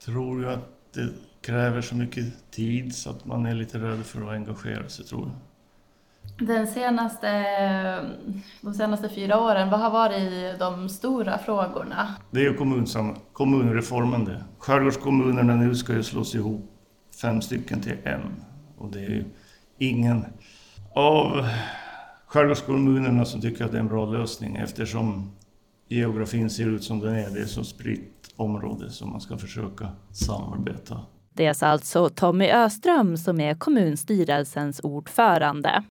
tror 0.05 0.41
ju 0.41 0.49
att 0.49 0.93
det 0.93 1.09
kräver 1.49 1.81
så 1.81 1.95
mycket 1.95 2.51
tid 2.51 2.95
så 2.95 3.09
att 3.09 3.25
man 3.25 3.45
är 3.45 3.55
lite 3.55 3.77
rädd 3.77 4.05
för 4.05 4.21
att 4.21 4.29
engagera 4.29 4.89
sig 4.89 5.05
tror 5.05 5.21
jag. 5.21 6.47
Den 6.47 6.67
senaste, 6.67 7.29
de 8.61 8.73
senaste 8.73 9.09
fyra 9.09 9.39
åren, 9.39 9.69
vad 9.69 9.79
har 9.79 9.89
varit 9.89 10.59
de 10.59 10.89
stora 10.89 11.37
frågorna? 11.37 12.15
Det 12.31 12.39
är 12.39 12.43
ju 12.43 12.53
kommunreformen 13.33 14.25
det. 14.25 14.43
Skärgårdskommunerna 14.57 15.55
nu 15.55 15.75
ska 15.75 15.93
ju 15.93 16.03
slås 16.03 16.35
ihop 16.35 16.71
fem 17.21 17.41
stycken 17.41 17.81
till 17.81 17.97
en. 18.03 18.43
Och 18.77 18.91
det 18.91 18.99
är 18.99 19.09
ju 19.09 19.25
ingen 19.77 20.25
av 20.95 21.47
skärgårdskommunerna 22.27 23.25
som 23.25 23.41
tycker 23.41 23.65
att 23.65 23.71
det 23.71 23.77
är 23.77 23.81
en 23.81 23.87
bra 23.87 24.05
lösning 24.05 24.55
eftersom 24.55 25.31
geografin 25.87 26.49
ser 26.49 26.67
ut 26.67 26.83
som 26.83 26.99
den 26.99 27.15
är. 27.15 27.29
Det 27.29 27.41
är 27.41 27.45
så 27.45 27.63
spritt 27.63 28.33
område 28.35 28.89
som 28.89 29.09
man 29.09 29.21
ska 29.21 29.37
försöka 29.37 29.89
samarbeta. 30.11 31.01
Det 31.39 31.53
sa 31.53 31.67
alltså 31.67 32.09
Tommy 32.09 32.51
Öström 32.51 33.17
som 33.17 33.39
är 33.39 33.55
kommunstyrelsens 33.55 34.79
ordförande. 34.83 35.83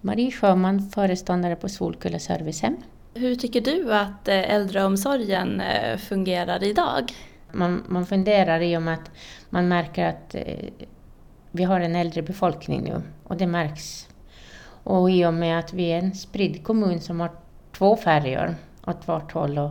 Marie 0.00 0.30
Sjöman, 0.30 0.90
föreståndare 0.90 1.56
på 1.56 1.68
Solkulla 1.68 2.18
servicehem. 2.18 2.76
Hur 3.14 3.34
tycker 3.34 3.60
du 3.60 3.94
att 3.94 4.28
eh, 4.28 4.54
äldreomsorgen 4.54 5.60
eh, 5.60 5.98
fungerar 5.98 6.64
idag? 6.64 7.12
Man, 7.52 7.82
man 7.88 8.06
funderar 8.06 8.60
i 8.60 8.76
och 8.76 8.82
med 8.82 8.94
att 8.94 9.10
man 9.50 9.68
märker 9.68 10.06
att 10.06 10.34
eh, 10.34 10.42
vi 11.50 11.64
har 11.64 11.80
en 11.80 11.96
äldre 11.96 12.22
befolkning 12.22 12.82
nu 12.82 13.02
och 13.24 13.36
det 13.36 13.46
märks. 13.46 14.08
Och 14.84 15.10
i 15.10 15.26
och 15.26 15.34
med 15.34 15.58
att 15.58 15.72
vi 15.72 15.84
är 15.84 15.98
en 15.98 16.14
spridd 16.14 16.64
kommun 16.64 17.00
som 17.00 17.20
har 17.20 17.30
två 17.72 17.96
färjor 17.96 18.54
åt 18.86 19.08
vart 19.08 19.32
håll 19.32 19.58
och 19.58 19.70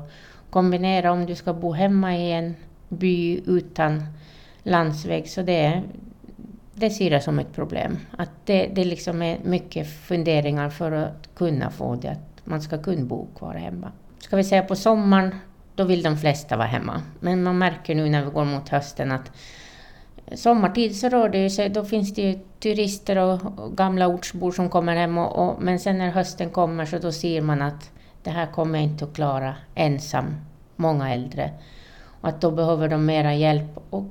kombinera 0.51 1.11
om 1.11 1.25
du 1.25 1.35
ska 1.35 1.53
bo 1.53 1.71
hemma 1.71 2.17
i 2.17 2.31
en 2.31 2.55
by 2.89 3.41
utan 3.45 4.03
landsväg 4.63 5.29
så 5.29 5.41
det, 5.41 5.81
det 6.73 6.89
ser 6.89 7.11
jag 7.11 7.23
som 7.23 7.39
ett 7.39 7.53
problem. 7.53 7.97
Att 8.17 8.29
det, 8.45 8.67
det 8.67 8.85
liksom 8.85 9.21
är 9.21 9.39
mycket 9.43 9.87
funderingar 9.87 10.69
för 10.69 10.91
att 10.91 11.35
kunna 11.35 11.69
få 11.69 11.95
det, 11.95 12.09
att 12.11 12.41
man 12.43 12.61
ska 12.61 12.77
kunna 12.77 13.05
bo 13.05 13.27
kvar 13.37 13.53
hemma. 13.53 13.91
Ska 14.19 14.35
vi 14.37 14.43
säga 14.43 14.63
på 14.63 14.75
sommaren, 14.75 15.35
då 15.75 15.83
vill 15.83 16.03
de 16.03 16.17
flesta 16.17 16.57
vara 16.57 16.67
hemma. 16.67 17.01
Men 17.19 17.43
man 17.43 17.57
märker 17.57 17.95
nu 17.95 18.09
när 18.09 18.25
vi 18.25 18.31
går 18.31 18.45
mot 18.45 18.69
hösten 18.69 19.11
att 19.11 19.31
sommartid 20.35 20.95
så 20.95 21.09
rör 21.09 21.29
det 21.29 21.37
ju 21.37 21.49
sig, 21.49 21.69
då 21.69 21.85
finns 21.85 22.13
det 22.13 22.21
ju 22.21 22.39
turister 22.59 23.17
och, 23.17 23.39
gamla 23.77 24.07
ortsbor 24.07 24.51
som 24.51 24.69
kommer 24.69 24.95
hem. 24.95 25.17
Och, 25.17 25.47
och, 25.47 25.61
men 25.61 25.79
sen 25.79 25.97
när 25.97 26.09
hösten 26.09 26.49
kommer 26.49 26.85
så 26.85 26.97
då 26.97 27.11
ser 27.11 27.41
man 27.41 27.61
att 27.61 27.91
det 28.23 28.29
här 28.29 28.45
kommer 28.45 28.79
jag 28.79 28.83
inte 28.83 29.05
att 29.05 29.13
klara 29.13 29.55
ensam, 29.75 30.35
många 30.75 31.13
äldre. 31.13 31.51
Och 32.21 32.29
att 32.29 32.41
då 32.41 32.51
behöver 32.51 32.89
de 32.89 33.05
mera 33.05 33.35
hjälp 33.35 33.79
och 33.89 34.05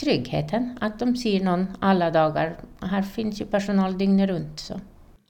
tryggheten, 0.00 0.78
att 0.80 0.98
de 0.98 1.16
ser 1.16 1.44
någon 1.44 1.76
alla 1.80 2.10
dagar. 2.10 2.56
Här 2.80 3.02
finns 3.02 3.40
ju 3.40 3.46
personal 3.46 3.98
dygnet 3.98 4.28
runt. 4.28 4.60
Så. 4.60 4.80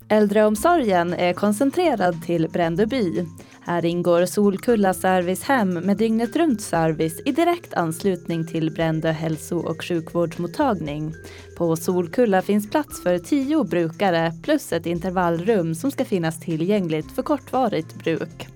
Äldreomsorgen 0.08 1.14
är 1.14 1.32
koncentrerad 1.32 2.22
till 2.22 2.48
Brändöby. 2.48 3.26
Här 3.60 3.84
ingår 3.84 4.26
Solkulla 4.26 4.94
servicehem 4.94 5.74
med 5.74 5.96
dygnet 5.96 6.36
runt 6.36 6.60
service 6.60 7.22
i 7.24 7.32
direkt 7.32 7.74
anslutning 7.74 8.46
till 8.46 8.70
Brändö 8.70 9.10
hälso 9.10 9.56
och 9.56 9.84
sjukvårdsmottagning. 9.84 11.14
På 11.58 11.76
Solkulla 11.76 12.42
finns 12.42 12.70
plats 12.70 13.02
för 13.02 13.18
tio 13.18 13.64
brukare 13.64 14.32
plus 14.42 14.72
ett 14.72 14.86
intervallrum 14.86 15.74
som 15.74 15.90
ska 15.90 16.04
finnas 16.04 16.40
tillgängligt 16.40 17.12
för 17.12 17.22
kortvarigt 17.22 17.94
bruk. 17.94 18.48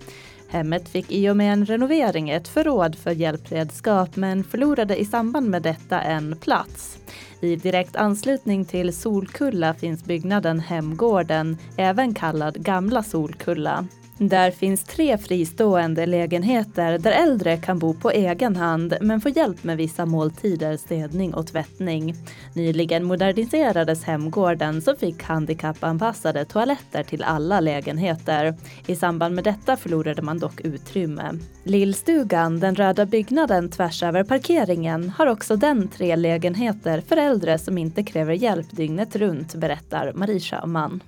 Hemmet 0.48 0.88
fick 0.88 1.12
i 1.12 1.30
och 1.30 1.37
med 1.37 1.52
en 1.52 1.66
renovering 1.66 2.30
ett 2.30 2.48
förråd 2.48 2.96
för 2.96 3.11
hjälpredskap 3.11 4.16
men 4.16 4.44
förlorade 4.44 4.96
i 4.96 5.04
samband 5.04 5.50
med 5.50 5.62
detta 5.62 6.00
en 6.00 6.37
plats. 6.37 6.98
I 7.40 7.56
direkt 7.56 7.96
anslutning 7.96 8.64
till 8.64 8.92
Solkulla 8.92 9.74
finns 9.74 10.04
byggnaden 10.04 10.61
Hemgården, 10.61 11.56
även 11.76 12.14
kallad 12.14 12.64
Gamla 12.64 13.02
Solkulla. 13.02 13.87
Där 14.20 14.50
finns 14.50 14.85
tre 14.85 15.18
fristående 15.18 16.07
lägenheter 16.07 16.98
där 16.98 17.12
äldre 17.12 17.57
kan 17.57 17.78
bo 17.78 17.94
på 17.94 18.11
egen 18.11 18.57
hand 18.57 18.94
men 19.00 19.20
få 19.20 19.28
hjälp 19.28 19.64
med 19.64 19.76
vissa 19.76 20.07
måltider, 20.07 20.76
städning 20.76 21.35
och 21.35 21.46
tvättning. 21.46 22.14
Nyligen 22.54 23.04
moderniserades 23.04 24.04
hemgården 24.04 24.83
som 24.83 24.96
fick 24.96 25.22
handikappanpassade 25.22 26.44
toaletter 26.44 27.02
till 27.02 27.22
alla 27.22 27.61
lägenheter. 27.61 28.54
I 28.87 28.96
samband 28.96 29.35
med 29.35 29.44
detta 29.44 29.76
förlorade 29.76 30.22
man 30.22 30.38
dock 30.38 30.61
utrymme. 30.61 31.38
Lillstugan, 31.64 32.61
den 32.61 32.74
röda 32.74 33.07
byggnaden 33.07 33.70
tvärs 33.70 34.02
över 34.02 34.24
parkeringen, 34.24 35.09
har 35.11 35.26
också 35.26 35.57
den 35.57 35.88
tre 35.88 36.16
lägenheter 36.16 37.00
för 37.00 37.16
äldre 37.16 37.59
som 37.59 37.78
inte 37.78 38.02
kräver 38.02 38.35
hjälp 38.35 38.66
dygnet 38.70 39.16
runt, 39.16 39.54
berättar 39.54 40.12
Marie 40.12 40.40
Sjöman. 40.40 41.00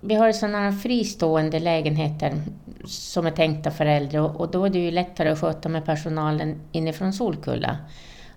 Vi 0.00 0.14
har 0.14 0.32
sådana 0.32 0.72
fristående 0.72 1.58
lägenheter 1.58 2.42
som 2.84 3.26
är 3.26 3.30
tänkta 3.30 3.70
för 3.70 3.86
äldre 3.86 4.20
och 4.20 4.50
då 4.50 4.64
är 4.64 4.70
det 4.70 4.78
ju 4.78 4.90
lättare 4.90 5.28
att 5.28 5.40
sköta 5.40 5.68
med 5.68 5.84
personalen 5.84 6.60
inifrån 6.72 7.12
Solkulla. 7.12 7.76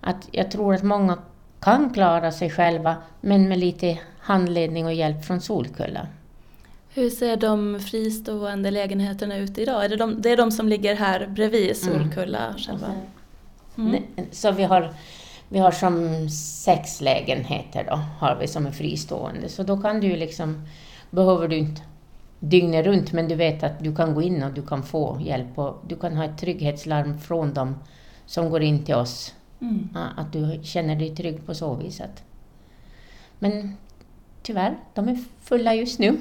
Att 0.01 0.27
jag 0.31 0.51
tror 0.51 0.73
att 0.73 0.83
många 0.83 1.17
kan 1.59 1.93
klara 1.93 2.31
sig 2.31 2.49
själva 2.49 2.95
men 3.21 3.49
med 3.49 3.59
lite 3.59 3.99
handledning 4.19 4.85
och 4.85 4.93
hjälp 4.93 5.25
från 5.25 5.41
Solkulla. 5.41 6.07
Hur 6.93 7.09
ser 7.09 7.37
de 7.37 7.79
fristående 7.79 8.71
lägenheterna 8.71 9.37
ut 9.37 9.57
idag? 9.57 9.85
Är 9.85 9.89
det, 9.89 9.95
de, 9.95 10.21
det 10.21 10.29
är 10.29 10.37
de 10.37 10.51
som 10.51 10.67
ligger 10.67 10.95
här 10.95 11.27
bredvid 11.27 11.77
Solkulla 11.77 12.45
mm. 12.45 12.57
själva? 12.57 12.87
Mm. 13.77 14.03
Så 14.31 14.51
vi 14.51 14.63
har, 14.63 14.93
vi 15.49 15.59
har 15.59 15.71
som 15.71 16.29
sex 16.29 17.01
lägenheter 17.01 17.85
då, 17.89 17.99
har 18.19 18.35
vi 18.35 18.47
som 18.47 18.65
är 18.65 18.71
fristående. 18.71 19.49
Så 19.49 19.63
då 19.63 19.77
kan 19.77 19.99
du 19.99 20.15
liksom 20.15 20.67
behöver 21.11 21.47
du 21.47 21.57
inte 21.57 21.81
dygnet 22.39 22.85
runt, 22.85 23.13
men 23.13 23.27
du 23.27 23.35
vet 23.35 23.63
att 23.63 23.83
du 23.83 23.95
kan 23.95 24.13
gå 24.13 24.21
in 24.21 24.43
och 24.43 24.51
du 24.51 24.61
kan 24.61 24.83
få 24.83 25.17
hjälp 25.21 25.59
och 25.59 25.83
du 25.87 25.95
kan 25.95 26.17
ha 26.17 26.25
ett 26.25 26.37
trygghetslarm 26.37 27.19
från 27.19 27.53
dem 27.53 27.75
som 28.25 28.49
går 28.49 28.61
in 28.61 28.85
till 28.85 28.95
oss. 28.95 29.35
Mm. 29.61 29.89
Att 30.17 30.33
du 30.33 30.59
känner 30.63 30.95
dig 30.95 31.15
trygg 31.15 31.45
på 31.45 31.53
så 31.53 31.75
viset. 31.75 32.23
Men 33.39 33.77
tyvärr, 34.41 34.77
de 34.93 35.09
är 35.09 35.19
fulla 35.41 35.73
just 35.73 35.99
nu. 35.99 36.17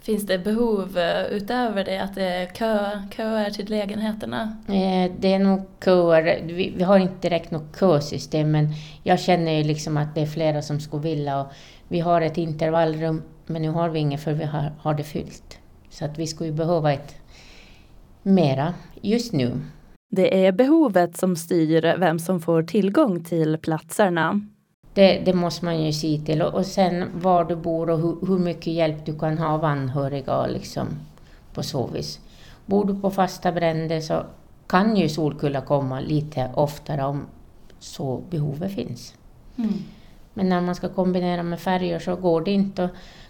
Finns 0.00 0.26
det 0.26 0.38
behov 0.38 0.98
eh, 0.98 1.24
utöver 1.24 1.84
det, 1.84 1.98
att 1.98 2.14
det 2.14 2.24
är 2.24 2.46
kö, 2.46 3.02
köer 3.16 3.50
till 3.50 3.70
lägenheterna? 3.70 4.56
Eh, 4.68 5.12
det 5.18 5.32
är 5.34 5.38
nog 5.38 5.60
köer. 5.84 6.42
Vi, 6.42 6.72
vi 6.76 6.82
har 6.82 6.98
inte 6.98 7.28
direkt 7.28 7.50
något 7.50 7.78
kösystem, 7.80 8.50
men 8.50 8.68
jag 9.02 9.20
känner 9.20 9.52
ju 9.52 9.64
liksom 9.64 9.96
att 9.96 10.14
det 10.14 10.20
är 10.20 10.26
flera 10.26 10.62
som 10.62 10.80
skulle 10.80 11.02
vilja. 11.02 11.40
Och 11.40 11.52
vi 11.88 12.00
har 12.00 12.20
ett 12.20 12.38
intervallrum 12.38 13.22
men 13.50 13.62
nu 13.62 13.70
har 13.70 13.88
vi 13.88 13.98
inget 13.98 14.20
för 14.20 14.32
vi 14.32 14.44
har, 14.44 14.72
har 14.78 14.94
det 14.94 15.04
fyllt. 15.04 15.58
Så 15.90 16.04
att 16.04 16.18
vi 16.18 16.26
skulle 16.26 16.52
behöva 16.52 16.92
ett 16.92 17.14
mera 18.22 18.74
just 19.00 19.32
nu. 19.32 19.60
Det 20.10 20.46
är 20.46 20.52
behovet 20.52 21.16
som 21.16 21.36
styr 21.36 21.96
vem 21.98 22.18
som 22.18 22.40
får 22.40 22.62
tillgång 22.62 23.24
till 23.24 23.58
platserna. 23.58 24.40
Det, 24.94 25.22
det 25.24 25.32
måste 25.32 25.64
man 25.64 25.84
ju 25.84 25.92
se 25.92 26.18
till. 26.26 26.42
Och, 26.42 26.66
sen 26.66 27.04
var 27.14 27.44
du 27.44 27.56
bor 27.56 27.90
och 27.90 27.98
hur, 27.98 28.26
hur, 28.26 28.38
mycket 28.38 28.72
hjälp 28.72 29.06
du 29.06 29.18
kan 29.18 29.38
ha 29.38 29.48
av 29.48 29.64
anhöriga 29.64 30.46
liksom, 30.46 30.86
på 31.54 31.62
så 31.62 31.86
vis. 31.86 32.20
Bor 32.66 32.84
du 32.84 33.00
på 33.00 33.10
fasta 33.10 33.52
bränder 33.52 34.00
så 34.00 34.22
kan 34.66 34.96
ju 34.96 35.08
Solkulla 35.08 35.60
komma 35.60 36.00
lite 36.00 36.50
oftare 36.54 37.04
om 37.04 37.26
så 37.78 38.22
behovet 38.30 38.74
finns. 38.74 39.14
Mm. 39.56 39.72
Men 40.40 40.48
när 40.48 40.60
man 40.60 40.74
ska 40.74 40.88
kombinera 40.88 41.42
med 41.42 41.60
färger 41.60 41.98
så 41.98 42.16
går 42.16 42.40
det 42.40 42.50
inte. 42.50 42.88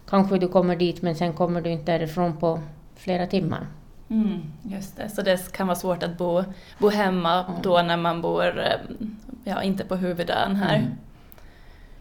Kanske 0.08 0.38
du 0.38 0.48
kommer 0.48 0.76
dit 0.76 1.02
men 1.02 1.14
sen 1.14 1.32
kommer 1.32 1.60
du 1.60 1.70
inte 1.70 1.92
därifrån 1.92 2.36
på 2.36 2.60
flera 2.96 3.26
timmar. 3.26 3.66
Mm, 4.08 4.42
just 4.62 4.96
det, 4.96 5.08
så 5.08 5.22
det 5.22 5.52
kan 5.52 5.66
vara 5.66 5.76
svårt 5.76 6.02
att 6.02 6.18
bo, 6.18 6.44
bo 6.78 6.88
hemma 6.88 7.44
mm. 7.44 7.62
då 7.62 7.82
när 7.82 7.96
man 7.96 8.22
bor, 8.22 8.58
eh, 8.58 9.06
ja 9.44 9.62
inte 9.62 9.84
på 9.84 9.96
huvudön 9.96 10.56
här. 10.56 10.76
Mm. 10.76 10.90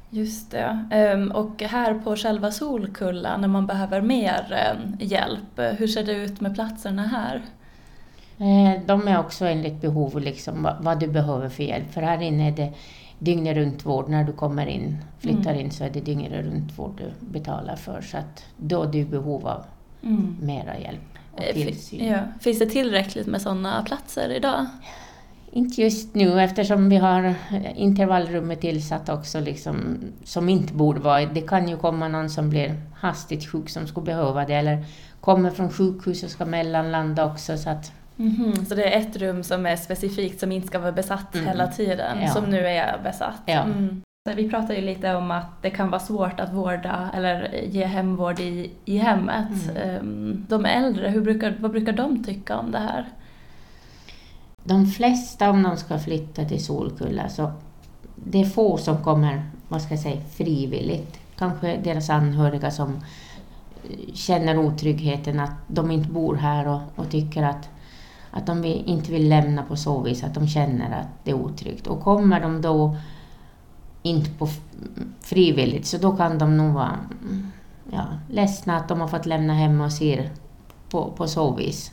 Just 0.10 0.52
det. 0.52 0.86
Ehm, 0.92 1.32
och 1.32 1.62
här 1.62 1.94
på 1.94 2.16
själva 2.16 2.52
Solkulla, 2.52 3.38
när 3.38 3.48
man 3.48 3.68
behöver 3.68 4.02
mer 4.02 4.46
eh, 4.52 5.08
hjälp, 5.08 5.78
hur 5.78 5.88
ser 5.88 6.04
det 6.04 6.14
ut 6.14 6.42
med 6.42 6.56
platserna 6.56 7.08
här? 7.08 7.42
Eh, 8.38 8.82
de 8.86 9.08
är 9.08 9.20
också 9.20 9.46
enligt 9.46 9.82
behov, 9.82 10.20
liksom, 10.20 10.70
vad 10.80 11.00
du 11.00 11.08
behöver 11.08 11.50
för 11.50 11.64
hjälp. 11.64 11.94
För 11.94 12.02
här 12.02 12.22
inne 12.22 12.48
är 12.48 12.52
det 12.52 12.74
dygnet 13.20 13.58
runt 13.58 13.86
vård. 13.86 14.10
När 14.10 14.24
du 14.24 14.34
kommer 14.34 14.66
in, 14.66 14.98
flyttar 15.20 15.52
mm. 15.52 15.66
in 15.66 15.72
så 15.72 15.84
är 15.84 15.90
det 15.90 16.02
dygnet 16.02 16.32
runt 16.32 16.80
vård 16.80 16.92
du 16.98 17.28
betalar 17.28 17.76
för. 17.76 18.02
Så 18.02 18.18
att 18.18 18.44
då 18.58 18.84
är 18.84 18.88
du 18.88 18.98
i 18.98 19.06
behov 19.06 19.48
av 19.48 19.64
mm. 20.04 20.36
mera 20.42 20.80
hjälp 20.80 21.18
och 21.32 21.44
eh, 21.44 21.54
tillsyn. 21.54 22.06
Ja. 22.06 22.20
Finns 22.42 22.60
det 22.60 22.66
tillräckligt 22.66 23.28
med 23.28 23.42
sådana 23.42 23.84
platser 23.84 24.30
idag? 24.30 24.66
Inte 25.52 25.82
just 25.82 26.16
nu 26.16 26.42
eftersom 26.42 26.90
vi 26.90 26.98
har 26.98 27.36
intervallrummet 27.76 28.62
tillsatt 28.62 29.10
också 29.10 29.40
liksom, 29.40 29.98
som 30.24 30.50
inte 30.50 30.74
borde 30.74 31.00
vara. 31.00 31.26
Det 31.26 31.42
kan 31.42 31.68
ju 31.68 31.78
komma 31.78 32.08
någon 32.08 32.30
som 32.30 32.50
blir 32.50 32.82
hastigt 32.96 33.52
sjuk 33.52 33.70
som 33.70 33.88
skulle 33.88 34.06
behöva 34.06 34.46
det 34.46 34.54
eller 34.54 34.86
kommer 35.22 35.50
från 35.50 35.70
sjukhus 35.70 36.24
och 36.24 36.30
ska 36.30 36.46
mellanlanda 36.46 37.26
också. 37.26 37.58
Så 37.58 37.70
att 37.70 37.92
Mm 38.20 38.32
-hmm. 38.32 38.66
Så 38.66 38.76
det 38.76 38.94
är 38.94 39.02
ett 39.02 39.18
rum 39.18 39.44
som 39.44 39.66
är 39.66 39.76
specifikt 39.76 40.40
som 40.40 40.52
inte 40.52 40.68
ska 40.68 40.80
vara 40.80 40.92
besatt 40.92 41.36
mm. 41.36 41.48
hela 41.48 41.68
tiden, 41.68 42.22
ja. 42.22 42.28
som 42.28 42.46
nu 42.46 42.68
är 42.68 43.00
besatt. 43.04 43.42
Ja. 43.46 43.62
Mm. 43.62 44.02
Vi 44.36 44.50
pratade 44.50 44.76
ju 44.76 44.82
lite 44.82 45.16
om 45.16 45.32
att 45.32 45.62
det 45.62 45.70
kan 45.70 45.90
vara 45.90 46.00
svårt 46.00 46.40
att 46.40 46.54
vårda 46.54 47.10
eller 47.14 47.54
ge 47.64 47.86
hemvård 47.86 48.40
i, 48.40 48.72
i 48.86 48.98
hemmet. 48.98 49.70
Mm. 49.70 49.98
Ehm, 49.98 50.46
de 50.50 50.66
äldre, 50.66 51.10
hur 51.10 51.22
brukar, 51.22 51.56
vad 51.60 51.72
brukar 51.72 51.94
de 51.94 52.24
tycka 52.24 52.58
om 52.58 52.72
det 52.72 52.80
här? 52.80 53.10
De 54.64 54.86
flesta, 54.86 55.50
om 55.50 55.64
de 55.64 55.78
ska 55.78 56.00
flytta 56.00 56.46
till 56.46 56.66
Solkulla, 56.66 57.30
så 57.30 57.52
det 58.16 58.42
är 58.42 58.46
få 58.46 58.78
som 58.78 59.04
kommer 59.04 59.44
vad 59.68 59.82
ska 59.82 59.94
jag 59.94 60.02
säga, 60.02 60.22
frivilligt. 60.22 61.20
Kanske 61.38 61.78
deras 61.84 62.10
anhöriga 62.10 62.72
som 62.72 63.00
känner 64.14 64.58
otryggheten 64.58 65.40
att 65.40 65.54
de 65.68 65.92
inte 65.92 66.10
bor 66.10 66.36
här 66.36 66.68
och, 66.68 66.82
och 66.96 67.10
tycker 67.10 67.44
att, 67.44 67.70
att 68.32 68.46
de 68.46 68.66
inte 68.66 69.12
vill 69.12 69.30
lämna 69.30 69.64
på 69.64 69.76
så 69.76 70.00
vis 70.00 70.24
att 70.24 70.34
de 70.34 70.48
känner 70.48 71.00
att 71.00 71.08
det 71.24 71.32
är 71.32 71.36
otryggt. 71.36 71.88
Och 71.88 72.02
kommer 72.02 72.42
de 72.42 72.62
då 72.62 72.96
inte 74.02 74.30
på 74.30 74.48
frivilligt 75.22 75.86
så 75.86 75.98
då 75.98 76.18
kan 76.18 76.38
de 76.38 76.58
nog 76.58 76.74
vara 76.74 77.00
mm, 77.22 77.52
ja, 77.92 78.06
ledsna 78.30 78.78
att 78.78 78.88
de 78.88 79.02
har 79.02 79.08
fått 79.08 79.26
lämna 79.26 79.54
hem 79.54 79.82
och 79.82 79.94
ser 79.94 80.30
på, 80.90 81.12
på 81.12 81.28
så 81.28 81.56
vis. 81.56 81.92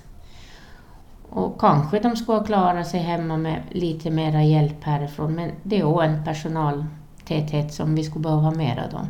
Och 1.31 1.61
kanske 1.61 1.99
de 1.99 2.17
skulle 2.17 2.45
klara 2.45 2.85
sig 2.85 3.01
hemma 3.01 3.37
med 3.37 3.63
lite 3.71 4.11
mera 4.11 4.43
hjälp 4.43 4.85
härifrån 4.85 5.35
men 5.35 5.51
det 5.63 5.79
är 5.81 5.85
också 5.85 6.03
en 6.03 6.25
personaltäthet 6.25 7.75
som 7.75 7.95
vi 7.95 8.05
skulle 8.05 8.23
behöva 8.23 8.51
mera 8.51 8.83
då 8.91 9.01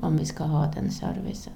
om 0.00 0.16
vi 0.16 0.24
ska 0.26 0.44
ha 0.44 0.66
den 0.66 0.90
servicen. 0.90 1.52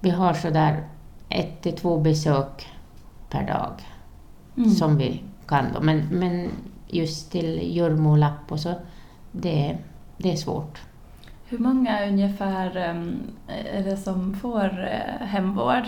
Vi 0.00 0.10
har 0.10 0.34
sådär 0.34 0.84
ett 1.28 1.62
till 1.62 1.76
två 1.76 1.98
besök 1.98 2.68
per 3.30 3.46
dag 3.46 3.72
mm. 4.56 4.70
som 4.70 4.96
vi 4.96 5.22
kan 5.46 5.64
då. 5.74 5.80
Men, 5.80 6.06
men 6.10 6.48
just 6.88 7.32
till 7.32 7.76
Jurmo 7.76 8.34
och 8.48 8.60
så 8.60 8.74
det, 9.32 9.78
det 10.16 10.32
är 10.32 10.36
svårt. 10.36 10.80
Hur 11.44 11.58
många 11.58 12.08
ungefär 12.08 12.76
ehm, 12.76 13.16
är 13.74 13.84
det 13.84 13.96
som 13.96 14.34
får 14.34 14.88
eh, 14.88 15.26
hemvård? 15.26 15.84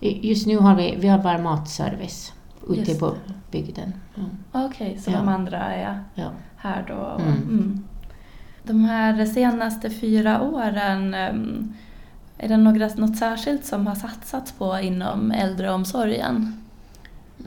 Just 0.00 0.46
nu 0.46 0.58
har 0.58 0.74
vi, 0.74 0.96
vi 0.98 1.08
har 1.08 1.18
bara 1.18 1.38
matservice 1.38 2.32
ute 2.68 2.94
på 2.94 3.14
bygden. 3.50 3.92
Ja. 4.14 4.22
Okej, 4.52 4.90
okay, 4.90 4.98
så 5.00 5.10
ja. 5.10 5.18
de 5.18 5.28
andra 5.28 5.58
är 5.58 6.02
ja. 6.14 6.30
här 6.56 6.84
då? 6.88 7.22
Mm. 7.22 7.42
Mm. 7.42 7.84
De 8.62 8.84
här 8.84 9.26
senaste 9.26 9.90
fyra 9.90 10.42
åren, 10.42 11.14
ehm, 11.14 11.72
är 12.38 12.48
det 12.48 12.56
några, 12.56 12.88
något 12.96 13.16
särskilt 13.16 13.64
som 13.64 13.86
har 13.86 13.94
satsats 13.94 14.52
på 14.52 14.78
inom 14.78 15.30
äldreomsorgen? 15.30 16.65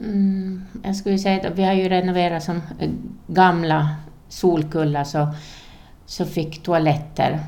Mm, 0.02 0.64
jag 0.82 0.96
skulle 0.96 1.18
säga 1.18 1.48
att 1.48 1.58
vi 1.58 1.64
har 1.64 1.72
ju 1.72 1.88
renoverat 1.88 2.42
som 2.42 2.62
eh, 2.78 2.90
gamla 3.26 3.88
Solkulla 4.28 5.04
så, 5.04 5.28
så 6.06 6.24
fick 6.24 6.62
toaletter, 6.62 7.40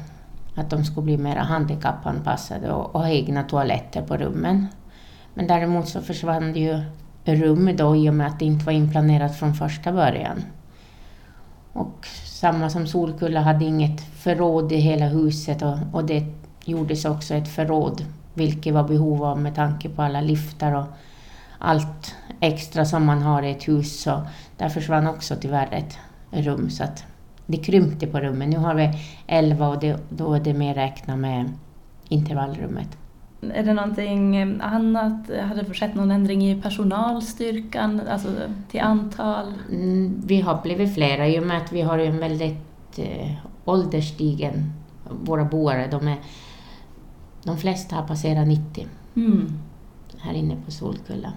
att 0.56 0.70
de 0.70 0.84
skulle 0.84 1.04
bli 1.04 1.16
mer 1.16 1.36
handikappanpassade 1.36 2.72
och, 2.72 2.94
och 2.94 3.00
ha 3.00 3.08
egna 3.08 3.42
toaletter 3.42 4.02
på 4.02 4.16
rummen. 4.16 4.66
Men 5.34 5.46
däremot 5.46 5.88
så 5.88 6.00
försvann 6.00 6.52
det 6.52 6.60
ju 6.60 6.80
rum 7.24 7.76
då 7.76 7.96
i 7.96 8.10
och 8.10 8.14
med 8.14 8.26
att 8.26 8.38
det 8.38 8.44
inte 8.44 8.64
var 8.64 8.72
inplanerat 8.72 9.38
från 9.38 9.54
första 9.54 9.92
början. 9.92 10.44
Och 11.72 12.06
samma 12.24 12.70
som 12.70 12.86
Solkulla 12.86 13.40
hade 13.40 13.64
inget 13.64 14.00
förråd 14.00 14.72
i 14.72 14.76
hela 14.76 15.06
huset 15.06 15.62
och, 15.62 15.78
och 15.92 16.04
det 16.04 16.24
gjordes 16.64 17.04
också 17.04 17.34
ett 17.34 17.48
förråd, 17.48 18.04
vilket 18.34 18.74
var 18.74 18.88
behov 18.88 19.24
av 19.24 19.40
med 19.40 19.54
tanke 19.54 19.88
på 19.88 20.02
alla 20.02 20.20
liftar 20.20 20.74
och 20.74 20.86
allt 21.58 22.14
extra 22.42 22.84
som 22.84 23.04
man 23.04 23.22
har 23.22 23.42
i 23.42 23.50
ett 23.50 23.68
hus. 23.68 24.00
Så 24.00 24.22
där 24.56 24.68
försvann 24.68 25.06
också 25.06 25.36
tyvärr 25.40 25.68
ett 25.72 25.98
rum. 26.30 26.70
Så 26.70 26.84
att 26.84 27.04
det 27.46 27.56
krympte 27.56 28.06
på 28.06 28.20
rummen. 28.20 28.50
Nu 28.50 28.58
har 28.58 28.74
vi 28.74 28.90
11 29.26 29.68
och 29.68 29.80
det, 29.80 29.96
då 30.08 30.34
är 30.34 30.40
det 30.40 30.54
mer 30.54 30.74
räkna 30.74 31.16
med 31.16 31.52
intervallrummet. 32.08 32.98
Är 33.54 33.62
det 33.62 33.74
någonting 33.74 34.36
annat? 34.60 35.30
Hade 35.42 35.62
det 35.62 35.74
skett 35.74 35.94
någon 35.94 36.10
ändring 36.10 36.50
i 36.50 36.62
personalstyrkan, 36.62 38.00
alltså 38.10 38.28
till 38.70 38.80
antal? 38.80 39.52
Mm, 39.70 40.22
vi 40.26 40.40
har 40.40 40.62
blivit 40.62 40.94
flera 40.94 41.28
i 41.28 41.38
och 41.38 41.46
med 41.46 41.56
att 41.56 41.72
vi 41.72 41.80
har 41.80 41.98
en 41.98 42.18
väldigt 42.18 42.98
eh, 42.98 43.32
ålderstigen, 43.64 44.72
våra 45.10 45.44
boare, 45.44 45.88
de, 45.90 46.08
är, 46.08 46.16
de 47.44 47.58
flesta 47.58 47.96
har 47.96 48.06
passerat 48.06 48.48
90 48.48 48.86
mm. 49.16 49.58
här 50.18 50.34
inne 50.34 50.56
på 50.64 50.70
Solkulla. 50.70 51.32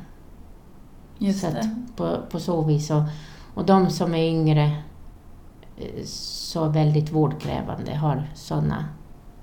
Just 1.17 1.41
så. 1.41 1.47
På, 1.95 2.17
på 2.31 2.39
så 2.39 2.61
vis. 2.61 2.91
Och, 2.91 3.03
och 3.53 3.65
de 3.65 3.89
som 3.89 4.15
är 4.15 4.23
yngre, 4.23 4.71
eh, 5.77 6.03
så 6.05 6.69
väldigt 6.69 7.11
vårdkrävande, 7.11 7.95
har 7.95 8.23
sådana 8.33 8.85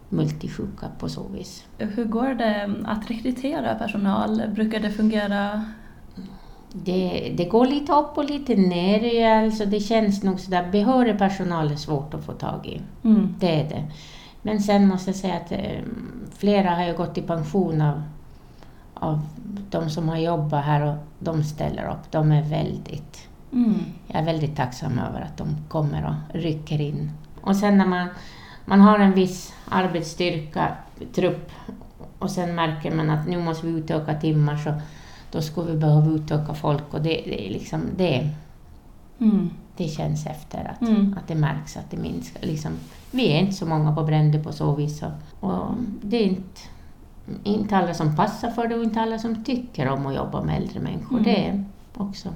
multisjuka 0.08 0.88
på 0.98 1.08
så 1.08 1.28
vis. 1.28 1.64
Hur 1.78 2.04
går 2.04 2.34
det 2.34 2.74
att 2.84 3.10
rekrytera 3.10 3.74
personal? 3.74 4.42
Brukar 4.54 4.80
det 4.80 4.90
fungera? 4.90 5.64
Det, 6.72 7.34
det 7.36 7.44
går 7.44 7.66
lite 7.66 7.92
upp 7.92 8.18
och 8.18 8.24
lite 8.24 8.54
ner. 8.54 9.28
Alltså 9.44 9.64
det 9.64 9.80
känns 9.80 10.22
nog 10.22 10.40
sådär, 10.40 10.68
behörig 10.72 11.18
personal 11.18 11.72
är 11.72 11.76
svårt 11.76 12.14
att 12.14 12.24
få 12.24 12.32
tag 12.32 12.66
i. 12.66 13.08
Mm. 13.08 13.34
Det 13.38 13.60
är 13.60 13.68
det. 13.68 13.84
Men 14.42 14.60
sen 14.60 14.88
måste 14.88 15.10
jag 15.10 15.16
säga 15.16 15.34
att 15.34 15.52
eh, 15.52 15.82
flera 16.34 16.70
har 16.70 16.84
ju 16.84 16.96
gått 16.96 17.18
i 17.18 17.22
pension 17.22 17.80
av, 17.80 18.02
av 19.02 19.20
de 19.70 19.90
som 19.90 20.08
har 20.08 20.16
jobbat 20.16 20.64
här 20.64 20.86
och 20.86 20.96
de 21.18 21.44
ställer 21.44 21.90
upp. 21.90 22.10
De 22.10 22.32
är 22.32 22.42
väldigt... 22.42 23.28
Mm. 23.52 23.74
Jag 24.06 24.20
är 24.20 24.24
väldigt 24.24 24.56
tacksam 24.56 24.98
över 24.98 25.20
att 25.20 25.36
de 25.36 25.56
kommer 25.68 26.04
och 26.04 26.40
rycker 26.40 26.80
in. 26.80 27.10
Och 27.40 27.56
sen 27.56 27.78
när 27.78 27.86
man 27.86 28.08
man 28.64 28.80
har 28.80 28.98
en 28.98 29.14
viss 29.14 29.52
arbetsstyrka, 29.68 30.76
trupp, 31.14 31.50
och 32.18 32.30
sen 32.30 32.54
märker 32.54 32.90
man 32.90 33.10
att 33.10 33.28
nu 33.28 33.38
måste 33.38 33.66
vi 33.66 33.72
utöka 33.72 34.20
timmar, 34.20 34.56
så 34.56 34.74
då 35.30 35.42
skulle 35.42 35.72
vi 35.72 35.78
behöva 35.78 36.10
utöka 36.10 36.54
folk. 36.54 36.94
Och 36.94 37.02
det, 37.02 37.22
det 37.24 37.46
är 37.46 37.50
liksom 37.50 37.80
det. 37.96 38.28
Mm. 39.20 39.50
Det 39.76 39.88
känns 39.88 40.26
efter 40.26 40.70
att, 40.74 40.88
mm. 40.88 41.16
att 41.18 41.28
det 41.28 41.34
märks 41.34 41.76
att 41.76 41.90
det 41.90 41.96
minskar. 41.96 42.46
Liksom, 42.46 42.72
vi 43.10 43.32
är 43.32 43.38
inte 43.38 43.52
så 43.52 43.66
många 43.66 43.94
på 43.94 44.02
Brändö 44.02 44.42
på 44.42 44.52
så 44.52 44.74
vis. 44.74 45.02
Och, 45.02 45.48
och 45.50 45.74
det 46.02 46.16
är 46.16 46.26
inte, 46.26 46.60
inte 47.44 47.76
alla 47.76 47.94
som 47.94 48.16
passar 48.16 48.50
för 48.50 48.68
det 48.68 48.74
och 48.74 48.84
inte 48.84 49.00
alla 49.00 49.18
som 49.18 49.44
tycker 49.44 49.88
om 49.88 50.06
att 50.06 50.14
jobba 50.14 50.42
med 50.42 50.56
äldre 50.56 50.80
människor. 50.80 51.18
Mm. 51.18 51.24
Det 51.24 51.46
är 51.46 51.64
också. 51.94 52.28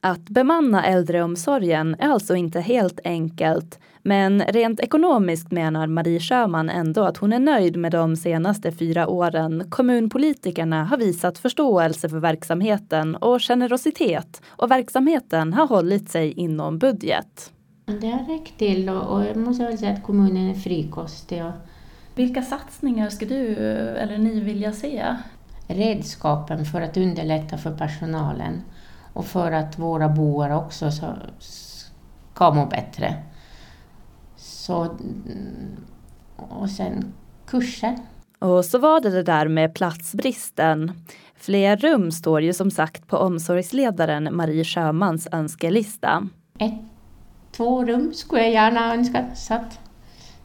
Att 0.00 0.20
bemanna 0.20 0.84
äldreomsorgen 0.84 1.96
är 1.98 2.08
alltså 2.08 2.34
inte 2.34 2.60
helt 2.60 3.00
enkelt 3.04 3.78
men 4.02 4.42
rent 4.42 4.80
ekonomiskt 4.80 5.50
menar 5.50 5.86
Marie 5.86 6.20
Sjöman 6.20 6.70
ändå 6.70 7.04
att 7.04 7.16
hon 7.16 7.32
är 7.32 7.38
nöjd 7.38 7.76
med 7.76 7.92
de 7.92 8.16
senaste 8.16 8.72
fyra 8.72 9.08
åren 9.08 9.70
kommunpolitikerna 9.70 10.84
har 10.84 10.96
visat 10.96 11.38
förståelse 11.38 12.08
för 12.08 12.18
verksamheten 12.18 13.16
och 13.16 13.40
generositet 13.40 14.42
och 14.48 14.70
verksamheten 14.70 15.52
har 15.52 15.66
hållit 15.66 16.10
sig 16.10 16.32
inom 16.32 16.78
budget. 16.78 17.52
Det 18.00 18.10
har 18.10 18.38
räckt 18.38 18.58
till 18.58 18.88
och, 18.88 19.24
jag 19.24 19.36
måste 19.36 19.64
väl 19.64 19.78
säga 19.78 19.92
att 19.92 20.02
kommunen 20.02 20.50
är 20.50 20.54
frikostig. 20.54 21.44
Och... 21.44 21.52
Vilka 22.14 22.42
satsningar 22.42 23.08
ska 23.08 23.26
du 23.26 23.56
eller 23.96 24.18
ni 24.18 24.40
vilja 24.40 24.72
se? 24.72 25.16
Redskapen 25.66 26.64
för 26.64 26.80
att 26.80 26.96
underlätta 26.96 27.58
för 27.58 27.76
personalen 27.76 28.62
och 29.12 29.26
för 29.26 29.52
att 29.52 29.78
våra 29.78 30.08
boare 30.08 30.56
också 30.56 30.90
ska 31.38 32.50
må 32.50 32.66
bättre. 32.66 33.14
Så, 34.36 34.96
och 36.36 36.70
sen 36.70 37.12
kurser. 37.46 37.96
Och 38.38 38.64
så 38.64 38.78
var 38.78 39.00
det 39.00 39.10
det 39.10 39.22
där 39.22 39.48
med 39.48 39.74
platsbristen. 39.74 40.92
Fler 41.36 41.76
rum 41.76 42.10
står 42.10 42.42
ju 42.42 42.52
som 42.52 42.70
sagt 42.70 43.06
på 43.06 43.16
omsorgsledaren 43.16 44.36
Marie 44.36 44.64
Sjömans 44.64 45.28
önskelista. 45.32 46.28
Ett, 46.58 46.74
två 47.52 47.84
rum 47.84 48.12
skulle 48.14 48.42
jag 48.42 48.52
gärna 48.52 48.94
önska 48.94 49.34
så 49.34 49.54
att, 49.54 49.79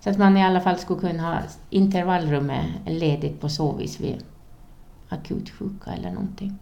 så 0.06 0.12
att 0.12 0.18
man 0.18 0.38
i 0.38 0.44
alla 0.44 0.62
fall 0.62 0.78
skulle 0.78 1.00
kunna 1.00 1.24
ha 1.24 1.41
intervallrummet 1.70 2.65
ledigt 2.86 3.41
på 3.41 3.50
så 3.50 3.72
vis 3.72 4.00
vid 4.00 4.24
akut 5.10 5.50
sjuka 5.50 5.91
eller 5.91 6.12
någonting. 6.12 6.60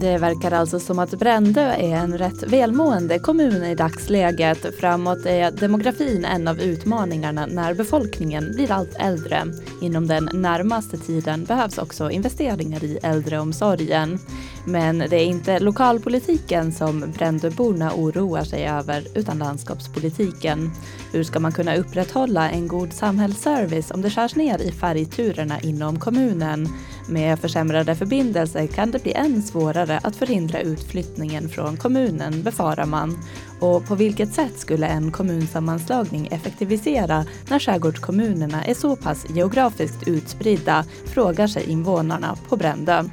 Det 0.00 0.18
verkar 0.18 0.52
alltså 0.52 0.80
som 0.80 0.98
att 0.98 1.10
Brändö 1.10 1.60
är 1.60 1.96
en 1.96 2.18
rätt 2.18 2.42
välmående 2.42 3.18
kommun 3.18 3.64
i 3.64 3.74
dagsläget. 3.74 4.78
Framåt 4.80 5.26
är 5.26 5.50
demografin 5.50 6.24
en 6.24 6.48
av 6.48 6.60
utmaningarna 6.60 7.46
när 7.46 7.74
befolkningen 7.74 8.52
blir 8.54 8.72
allt 8.72 8.94
äldre. 8.98 9.44
Inom 9.80 10.06
den 10.06 10.28
närmaste 10.32 10.96
tiden 10.96 11.44
behövs 11.44 11.78
också 11.78 12.10
investeringar 12.10 12.84
i 12.84 12.98
äldreomsorgen. 13.02 14.18
Men 14.66 14.98
det 14.98 15.16
är 15.16 15.24
inte 15.24 15.58
lokalpolitiken 15.58 16.72
som 16.72 17.12
Brändöborna 17.18 17.92
oroar 17.94 18.44
sig 18.44 18.66
över 18.66 19.06
utan 19.14 19.38
landskapspolitiken. 19.38 20.70
Hur 21.12 21.24
ska 21.24 21.40
man 21.40 21.52
kunna 21.52 21.76
upprätthålla 21.76 22.50
en 22.50 22.68
god 22.68 22.92
samhällsservice 22.92 23.90
om 23.90 24.02
det 24.02 24.10
skärs 24.10 24.36
ner 24.36 24.58
i 24.58 24.72
färgturerna 24.72 25.60
inom 25.60 25.98
kommunen? 26.00 26.68
Med 27.08 27.38
försämrade 27.38 27.94
förbindelser 27.94 28.66
kan 28.66 28.90
det 28.90 29.02
bli 29.02 29.12
än 29.12 29.42
svårare 29.42 30.00
att 30.02 30.16
förhindra 30.16 30.60
utflyttningen 30.60 31.48
från 31.48 31.76
kommunen, 31.76 32.42
befarar 32.42 32.86
man. 32.86 33.18
Och 33.60 33.86
på 33.86 33.94
vilket 33.94 34.32
sätt 34.32 34.58
skulle 34.58 34.86
en 34.86 35.12
kommunsammanslagning 35.12 36.26
effektivisera 36.26 37.24
när 37.48 37.58
skärgårdskommunerna 37.58 38.64
är 38.64 38.74
så 38.74 38.96
pass 38.96 39.26
geografiskt 39.30 40.08
utspridda, 40.08 40.84
frågar 41.04 41.46
sig 41.46 41.70
invånarna 41.70 42.36
på 42.48 42.56
Brändö. 42.56 43.04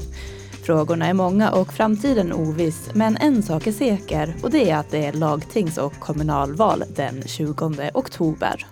Frågorna 0.64 1.08
är 1.08 1.14
många 1.14 1.52
och 1.52 1.74
framtiden 1.74 2.34
oviss, 2.34 2.90
men 2.94 3.18
en 3.18 3.44
sak 3.44 3.68
är 3.68 3.72
säker 3.72 4.36
och 4.44 4.52
det 4.52 4.70
är 4.70 4.78
att 4.78 4.92
det 4.92 5.06
är 5.06 5.14
lagtings 5.14 5.78
och 5.78 6.00
kommunalval 6.00 6.84
den 6.96 7.24
20 7.26 7.92
oktober. 7.94 8.66